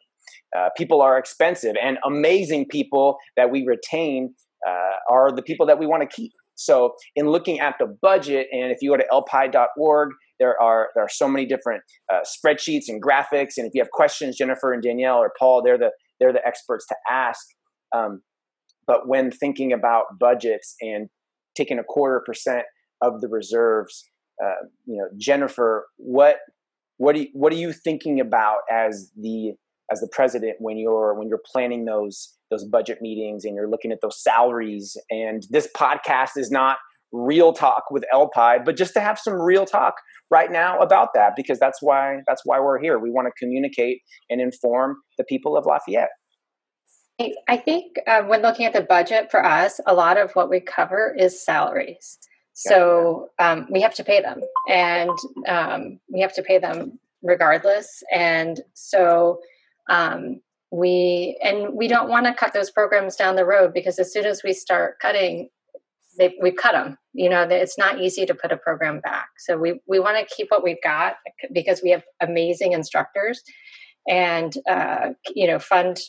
Uh, 0.56 0.70
people 0.76 1.00
are 1.00 1.16
expensive, 1.16 1.74
and 1.80 1.96
amazing 2.04 2.66
people 2.68 3.16
that 3.36 3.50
we 3.50 3.64
retain 3.64 4.34
uh, 4.68 4.96
are 5.08 5.30
the 5.30 5.42
people 5.42 5.64
that 5.66 5.78
we 5.78 5.86
want 5.86 6.02
to 6.02 6.16
keep. 6.16 6.32
So, 6.56 6.94
in 7.14 7.28
looking 7.28 7.60
at 7.60 7.76
the 7.78 7.86
budget, 8.02 8.48
and 8.50 8.72
if 8.72 8.78
you 8.80 8.90
go 8.90 8.96
to 8.96 9.04
lpi.org, 9.10 10.10
there 10.40 10.60
are 10.60 10.88
there 10.94 11.04
are 11.04 11.08
so 11.08 11.28
many 11.28 11.46
different 11.46 11.82
uh, 12.12 12.20
spreadsheets 12.24 12.88
and 12.88 13.00
graphics. 13.00 13.52
And 13.56 13.66
if 13.66 13.72
you 13.72 13.80
have 13.80 13.90
questions, 13.92 14.36
Jennifer 14.36 14.72
and 14.72 14.82
Danielle 14.82 15.18
or 15.18 15.32
Paul, 15.38 15.62
they're 15.64 15.78
the 15.78 15.92
they're 16.18 16.32
the 16.32 16.44
experts 16.44 16.86
to 16.88 16.96
ask. 17.08 17.46
Um, 17.94 18.22
but 18.86 19.06
when 19.06 19.30
thinking 19.30 19.72
about 19.72 20.18
budgets 20.18 20.74
and 20.80 21.08
taking 21.56 21.78
a 21.78 21.84
quarter 21.84 22.20
percent 22.26 22.64
of 23.00 23.20
the 23.20 23.28
reserves, 23.28 24.04
uh, 24.44 24.66
you 24.86 24.96
know, 24.96 25.08
Jennifer, 25.18 25.86
what 25.96 26.36
what 27.02 27.16
do 27.16 27.22
you, 27.22 27.28
what 27.32 27.52
are 27.52 27.56
you 27.56 27.72
thinking 27.72 28.20
about 28.20 28.58
as 28.70 29.10
the 29.20 29.52
as 29.90 30.00
the 30.00 30.08
president 30.12 30.56
when 30.60 30.78
you're 30.78 31.14
when 31.14 31.26
you're 31.28 31.42
planning 31.52 31.84
those 31.84 32.32
those 32.48 32.64
budget 32.64 32.98
meetings 33.02 33.44
and 33.44 33.56
you're 33.56 33.68
looking 33.68 33.90
at 33.90 33.98
those 34.02 34.22
salaries 34.22 34.96
and 35.10 35.42
this 35.50 35.68
podcast 35.76 36.36
is 36.36 36.50
not 36.50 36.76
real 37.10 37.52
talk 37.52 37.84
with 37.90 38.04
LPI, 38.14 38.64
but 38.64 38.76
just 38.76 38.94
to 38.94 39.00
have 39.00 39.18
some 39.18 39.34
real 39.34 39.66
talk 39.66 39.94
right 40.30 40.50
now 40.50 40.78
about 40.78 41.08
that 41.14 41.32
because 41.36 41.58
that's 41.58 41.82
why 41.82 42.18
that's 42.28 42.42
why 42.44 42.60
we're 42.60 42.80
here. 42.80 43.00
We 43.00 43.10
want 43.10 43.26
to 43.26 43.32
communicate 43.36 43.98
and 44.30 44.40
inform 44.40 44.96
the 45.18 45.24
people 45.24 45.56
of 45.56 45.66
Lafayette. 45.66 46.10
I 47.48 47.56
think 47.56 47.96
uh, 48.06 48.22
when 48.22 48.42
looking 48.42 48.64
at 48.64 48.72
the 48.72 48.80
budget 48.80 49.30
for 49.30 49.44
us, 49.44 49.80
a 49.86 49.94
lot 49.94 50.18
of 50.18 50.32
what 50.32 50.48
we 50.48 50.60
cover 50.60 51.14
is 51.18 51.44
salaries. 51.44 52.18
So 52.54 53.30
um, 53.38 53.66
we 53.70 53.80
have 53.80 53.94
to 53.94 54.04
pay 54.04 54.20
them, 54.20 54.40
and 54.68 55.10
um, 55.48 55.98
we 56.12 56.20
have 56.20 56.34
to 56.34 56.42
pay 56.42 56.58
them 56.58 56.98
regardless. 57.22 58.02
And 58.12 58.60
so 58.74 59.40
um, 59.88 60.40
we 60.70 61.38
and 61.42 61.74
we 61.74 61.88
don't 61.88 62.08
want 62.08 62.26
to 62.26 62.34
cut 62.34 62.52
those 62.52 62.70
programs 62.70 63.16
down 63.16 63.36
the 63.36 63.44
road 63.44 63.72
because 63.72 63.98
as 63.98 64.12
soon 64.12 64.24
as 64.24 64.42
we 64.42 64.52
start 64.52 64.98
cutting, 65.00 65.48
they, 66.18 66.34
we 66.40 66.50
cut 66.50 66.72
them. 66.72 66.98
You 67.14 67.28
know, 67.28 67.42
it's 67.42 67.78
not 67.78 68.00
easy 68.00 68.26
to 68.26 68.34
put 68.34 68.52
a 68.52 68.56
program 68.56 69.00
back. 69.00 69.28
So 69.38 69.56
we 69.56 69.80
we 69.86 69.98
want 69.98 70.16
to 70.18 70.34
keep 70.34 70.50
what 70.50 70.62
we've 70.62 70.82
got 70.82 71.16
because 71.52 71.80
we 71.82 71.90
have 71.90 72.02
amazing 72.20 72.72
instructors, 72.72 73.42
and 74.08 74.54
uh, 74.68 75.10
you 75.34 75.46
know, 75.46 75.58
fund 75.58 76.00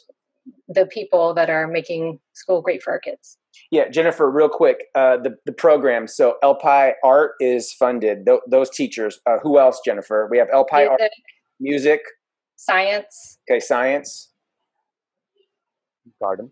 the 0.68 0.86
people 0.86 1.34
that 1.36 1.50
are 1.50 1.68
making 1.68 2.20
school 2.34 2.62
great 2.62 2.84
for 2.84 2.92
our 2.92 3.00
kids. 3.00 3.38
Yeah, 3.72 3.90
Jennifer, 3.90 4.30
real 4.30 4.50
quick, 4.50 4.86
uh, 4.96 5.18
the 5.18 5.36
the 5.46 5.52
program. 5.52 6.08
So 6.08 6.38
LPI 6.44 6.94
Art 7.04 7.32
is 7.40 7.74
funded. 7.74 8.26
Th- 8.26 8.40
those 8.50 8.70
teachers. 8.70 9.20
Uh, 9.26 9.38
who 9.42 9.60
else, 9.60 9.82
Jennifer? 9.86 10.28
We 10.30 10.38
have 10.38 10.48
LPI 10.50 10.72
music, 10.72 10.90
Art, 10.90 11.12
music, 11.60 12.02
science. 12.56 13.38
Okay, 13.50 13.60
science. 13.60 14.32
Garden. 16.22 16.52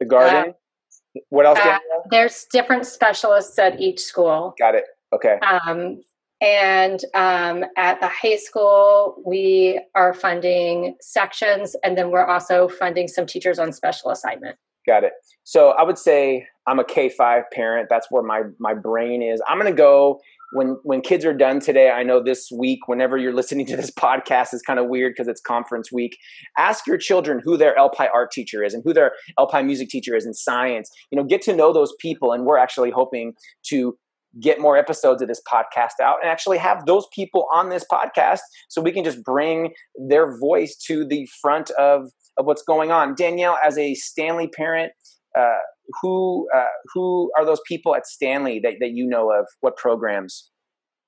The 0.00 0.06
garden. 0.06 0.50
Uh, 0.50 1.20
what 1.30 1.46
else? 1.46 1.58
Uh, 1.58 1.78
there's 2.10 2.46
different 2.52 2.86
specialists 2.86 3.58
at 3.58 3.80
each 3.80 4.00
school. 4.00 4.54
Got 4.58 4.74
it. 4.74 4.84
Okay. 5.14 5.38
Um, 5.40 6.00
and 6.40 7.00
um, 7.14 7.64
at 7.76 8.00
the 8.00 8.08
high 8.08 8.36
school, 8.36 9.22
we 9.24 9.80
are 9.94 10.12
funding 10.12 10.96
sections, 11.00 11.74
and 11.82 11.96
then 11.96 12.10
we're 12.10 12.26
also 12.26 12.68
funding 12.68 13.08
some 13.08 13.26
teachers 13.26 13.58
on 13.58 13.72
special 13.72 14.10
assignment. 14.10 14.56
Got 14.86 15.04
it. 15.04 15.12
So 15.44 15.70
I 15.70 15.82
would 15.82 15.98
say 15.98 16.46
I'm 16.66 16.78
a 16.78 16.84
K 16.84 17.08
five 17.08 17.44
parent. 17.52 17.88
That's 17.90 18.06
where 18.10 18.22
my 18.22 18.42
my 18.58 18.74
brain 18.74 19.22
is. 19.22 19.40
I'm 19.48 19.58
gonna 19.58 19.72
go 19.72 20.20
when 20.52 20.78
when 20.84 21.00
kids 21.00 21.24
are 21.24 21.32
done 21.32 21.60
today. 21.60 21.90
I 21.90 22.02
know 22.02 22.22
this 22.22 22.48
week, 22.56 22.86
whenever 22.86 23.16
you're 23.16 23.34
listening 23.40 23.66
to 23.66 23.76
this 23.76 23.90
podcast, 23.90 24.54
is 24.54 24.62
kind 24.62 24.78
of 24.78 24.86
weird 24.88 25.14
because 25.14 25.28
it's 25.28 25.40
conference 25.40 25.90
week. 25.92 26.16
Ask 26.56 26.86
your 26.86 26.98
children 26.98 27.40
who 27.44 27.56
their 27.56 27.74
LPI 27.76 28.08
art 28.12 28.30
teacher 28.30 28.62
is 28.62 28.74
and 28.74 28.82
who 28.84 28.92
their 28.92 29.12
LPI 29.38 29.66
music 29.66 29.88
teacher 29.88 30.14
is 30.14 30.26
in 30.26 30.34
science. 30.34 30.90
You 31.10 31.18
know, 31.18 31.24
get 31.24 31.42
to 31.42 31.54
know 31.54 31.72
those 31.72 31.94
people, 32.00 32.32
and 32.32 32.44
we're 32.44 32.58
actually 32.58 32.90
hoping 32.90 33.34
to 33.68 33.96
get 34.40 34.60
more 34.60 34.76
episodes 34.76 35.22
of 35.22 35.28
this 35.28 35.40
podcast 35.50 36.00
out 36.02 36.16
and 36.22 36.30
actually 36.30 36.58
have 36.58 36.84
those 36.86 37.06
people 37.14 37.46
on 37.54 37.70
this 37.70 37.84
podcast 37.90 38.40
so 38.68 38.82
we 38.82 38.92
can 38.92 39.04
just 39.04 39.22
bring 39.22 39.72
their 40.08 40.38
voice 40.38 40.76
to 40.76 41.06
the 41.06 41.26
front 41.40 41.70
of, 41.70 42.10
of 42.38 42.46
what's 42.46 42.62
going 42.62 42.90
on. 42.90 43.14
Danielle, 43.14 43.58
as 43.64 43.78
a 43.78 43.94
Stanley 43.94 44.48
parent, 44.48 44.92
uh, 45.38 45.58
who 46.02 46.48
uh, 46.54 46.64
who 46.94 47.30
are 47.38 47.44
those 47.44 47.60
people 47.66 47.94
at 47.94 48.06
Stanley 48.06 48.60
that, 48.62 48.74
that 48.80 48.90
you 48.92 49.06
know 49.06 49.30
of? 49.30 49.46
What 49.60 49.76
programs? 49.76 50.50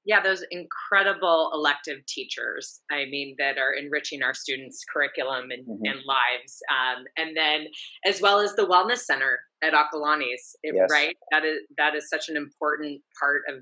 yeah 0.09 0.21
those 0.21 0.43
incredible 0.51 1.51
elective 1.55 1.99
teachers 2.07 2.81
i 2.91 3.05
mean 3.11 3.37
that 3.39 3.59
are 3.59 3.73
enriching 3.73 4.23
our 4.23 4.35
students 4.35 4.83
curriculum 4.93 5.51
and, 5.51 5.65
mm-hmm. 5.65 5.85
and 5.85 6.01
lives 6.05 6.59
um, 6.73 7.05
and 7.17 7.37
then 7.37 7.67
as 8.05 8.21
well 8.21 8.41
as 8.41 8.55
the 8.57 8.67
wellness 8.67 9.01
center 9.01 9.39
at 9.63 9.73
Acalanes, 9.73 10.55
yes. 10.65 10.89
right 10.91 11.17
that 11.31 11.45
is 11.45 11.59
that 11.77 11.95
is 11.95 12.09
such 12.09 12.29
an 12.29 12.37
important 12.37 13.01
part 13.21 13.43
of 13.49 13.57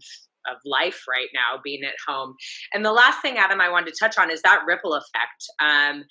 of 0.48 0.59
life 0.64 1.02
right 1.09 1.29
now 1.35 1.61
being 1.64 1.83
at 1.85 1.94
home 2.07 2.35
and 2.72 2.85
the 2.85 2.92
last 2.92 3.20
thing 3.20 3.37
adam 3.37 3.61
i 3.61 3.68
wanted 3.68 3.92
to 3.92 3.96
touch 3.98 4.16
on 4.16 4.31
is 4.31 4.40
that 4.42 4.62
ripple 4.66 4.94
effect 4.94 5.44
um, 5.61 6.05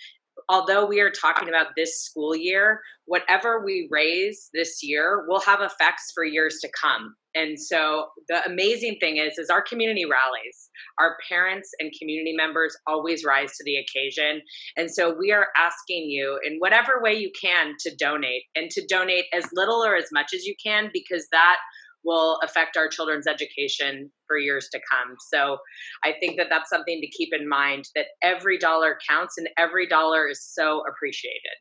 although 0.49 0.85
we 0.85 0.99
are 0.99 1.11
talking 1.11 1.49
about 1.49 1.67
this 1.75 2.01
school 2.01 2.35
year, 2.35 2.81
whatever 3.05 3.63
we 3.63 3.87
raise 3.91 4.49
this 4.53 4.79
year 4.83 5.25
will 5.27 5.41
have 5.41 5.61
effects 5.61 6.11
for 6.13 6.23
years 6.23 6.59
to 6.61 6.69
come. 6.79 7.15
And 7.35 7.59
so 7.59 8.07
the 8.29 8.43
amazing 8.45 8.97
thing 8.99 9.17
is 9.17 9.37
is 9.37 9.49
our 9.49 9.61
community 9.61 10.05
rallies. 10.05 10.69
Our 10.99 11.17
parents 11.27 11.69
and 11.79 11.91
community 11.99 12.33
members 12.35 12.75
always 12.87 13.25
rise 13.25 13.51
to 13.57 13.63
the 13.65 13.75
occasion. 13.75 14.41
And 14.77 14.89
so 14.89 15.13
we 15.19 15.31
are 15.31 15.47
asking 15.57 16.09
you 16.09 16.39
in 16.45 16.57
whatever 16.59 17.01
way 17.01 17.13
you 17.13 17.31
can 17.39 17.73
to 17.81 17.95
donate 17.95 18.43
and 18.55 18.69
to 18.71 18.85
donate 18.87 19.25
as 19.33 19.45
little 19.53 19.83
or 19.83 19.95
as 19.95 20.07
much 20.13 20.33
as 20.33 20.45
you 20.45 20.55
can 20.63 20.89
because 20.93 21.27
that 21.31 21.57
will 22.05 22.39
affect 22.43 22.77
our 22.77 22.87
children's 22.87 23.27
education 23.27 24.11
for 24.27 24.37
years 24.37 24.69
to 24.71 24.79
come. 24.91 25.15
So 25.33 25.57
I 26.03 26.13
think 26.19 26.37
that 26.37 26.47
that's 26.49 26.69
something 26.69 27.01
to 27.01 27.07
keep 27.07 27.29
in 27.37 27.49
mind 27.49 27.85
that 27.95 28.05
every 28.23 28.57
dollar 28.57 28.97
counts 29.09 29.35
and 29.37 29.49
every 29.57 29.87
dollar 29.87 30.27
is 30.27 30.41
so 30.43 30.83
appreciated. 30.89 31.55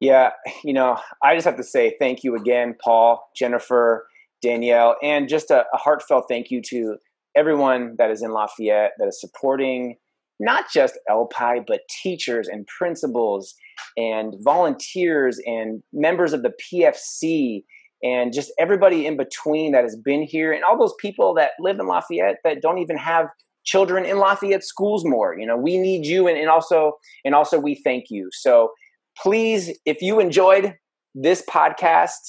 Yeah, 0.00 0.30
you 0.64 0.72
know, 0.72 0.98
I 1.22 1.34
just 1.34 1.46
have 1.46 1.56
to 1.56 1.64
say 1.64 1.96
thank 1.98 2.24
you 2.24 2.36
again, 2.36 2.74
Paul, 2.82 3.24
Jennifer, 3.36 4.06
Danielle, 4.42 4.96
and 5.02 5.28
just 5.28 5.50
a, 5.50 5.64
a 5.72 5.76
heartfelt 5.78 6.26
thank 6.28 6.50
you 6.50 6.60
to 6.70 6.96
everyone 7.36 7.94
that 7.98 8.10
is 8.10 8.22
in 8.22 8.30
Lafayette 8.30 8.92
that 8.98 9.06
is 9.06 9.20
supporting 9.20 9.96
not 10.40 10.64
just 10.72 10.98
LPI, 11.08 11.64
but 11.66 11.80
teachers 12.02 12.48
and 12.48 12.66
principals 12.66 13.54
and 13.96 14.34
volunteers 14.40 15.40
and 15.46 15.82
members 15.92 16.32
of 16.32 16.42
the 16.42 16.52
PFC 16.52 17.64
and 18.04 18.34
just 18.34 18.52
everybody 18.58 19.06
in 19.06 19.16
between 19.16 19.72
that 19.72 19.82
has 19.82 19.96
been 19.96 20.22
here 20.22 20.52
and 20.52 20.62
all 20.62 20.78
those 20.78 20.94
people 21.00 21.32
that 21.34 21.52
live 21.58 21.80
in 21.80 21.86
Lafayette 21.86 22.36
that 22.44 22.60
don't 22.60 22.78
even 22.78 22.98
have 22.98 23.26
children 23.64 24.04
in 24.04 24.18
Lafayette 24.18 24.62
schools 24.62 25.04
more. 25.06 25.36
You 25.36 25.46
know, 25.46 25.56
we 25.56 25.78
need 25.78 26.04
you 26.04 26.28
and, 26.28 26.38
and 26.38 26.50
also 26.50 26.92
and 27.24 27.34
also 27.34 27.58
we 27.58 27.74
thank 27.74 28.04
you. 28.10 28.28
So 28.32 28.72
please, 29.20 29.76
if 29.86 30.02
you 30.02 30.20
enjoyed 30.20 30.74
this 31.14 31.42
podcast, 31.48 32.20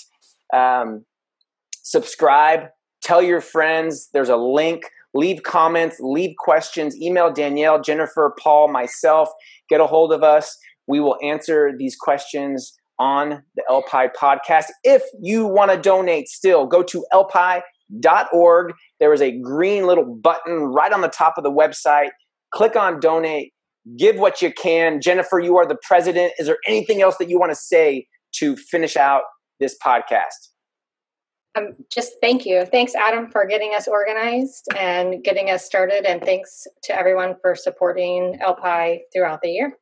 um, 0.53 1.03
subscribe, 1.83 2.67
tell 3.03 3.21
your 3.21 3.41
friends. 3.41 4.09
There's 4.13 4.29
a 4.29 4.38
link. 4.38 4.83
Leave 5.13 5.43
comments, 5.43 5.95
leave 6.01 6.35
questions, 6.38 6.93
email 6.97 7.31
Danielle, 7.31 7.81
Jennifer, 7.81 8.35
Paul, 8.38 8.67
myself. 8.67 9.29
Get 9.69 9.79
a 9.79 9.88
hold 9.88 10.11
of 10.11 10.23
us. 10.23 10.57
We 10.88 10.99
will 10.99 11.15
answer 11.23 11.71
these 11.77 11.95
questions 11.95 12.73
on 12.99 13.43
the 13.55 13.63
LPI 13.69 14.10
podcast. 14.19 14.65
If 14.84 15.03
you 15.21 15.45
want 15.45 15.71
to 15.71 15.77
donate 15.77 16.27
still, 16.27 16.65
go 16.65 16.84
to 16.84 17.05
lpi.org. 17.13 18.73
There 18.99 19.13
is 19.13 19.21
a 19.21 19.38
green 19.39 19.86
little 19.86 20.05
button 20.05 20.53
right 20.53 20.91
on 20.91 21.01
the 21.01 21.08
top 21.08 21.36
of 21.38 21.43
the 21.43 21.51
website. 21.51 22.10
Click 22.53 22.75
on 22.75 22.99
donate. 22.99 23.53
Give 23.97 24.17
what 24.17 24.41
you 24.41 24.51
can. 24.51 25.01
Jennifer, 25.01 25.39
you 25.39 25.58
are 25.58 25.67
the 25.67 25.77
president. 25.84 26.34
Is 26.39 26.47
there 26.47 26.58
anything 26.67 27.01
else 27.01 27.17
that 27.17 27.29
you 27.29 27.39
want 27.39 27.51
to 27.51 27.55
say 27.55 28.08
to 28.38 28.55
finish 28.55 28.95
out 28.97 29.23
this 29.60 29.77
podcast? 29.84 30.49
Um, 31.55 31.75
just 31.89 32.13
thank 32.21 32.45
you. 32.45 32.65
Thanks, 32.65 32.93
Adam, 32.95 33.29
for 33.31 33.45
getting 33.45 33.73
us 33.75 33.88
organized 33.88 34.67
and 34.77 35.23
getting 35.23 35.49
us 35.49 35.65
started. 35.65 36.05
And 36.05 36.21
thanks 36.21 36.67
to 36.84 36.97
everyone 36.97 37.36
for 37.41 37.55
supporting 37.55 38.39
LPI 38.43 38.99
throughout 39.13 39.41
the 39.41 39.49
year. 39.49 39.77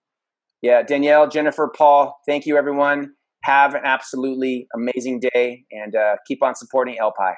Yeah, 0.64 0.82
Danielle, 0.82 1.28
Jennifer, 1.28 1.70
Paul, 1.76 2.18
thank 2.26 2.46
you, 2.46 2.56
everyone. 2.56 3.12
Have 3.44 3.76
an 3.76 3.82
absolutely 3.84 4.66
amazing 4.74 5.20
day 5.20 5.66
and 5.74 5.94
uh, 5.94 6.16
keep 6.26 6.42
on 6.42 6.56
supporting 6.56 6.96
LPI. 7.02 7.34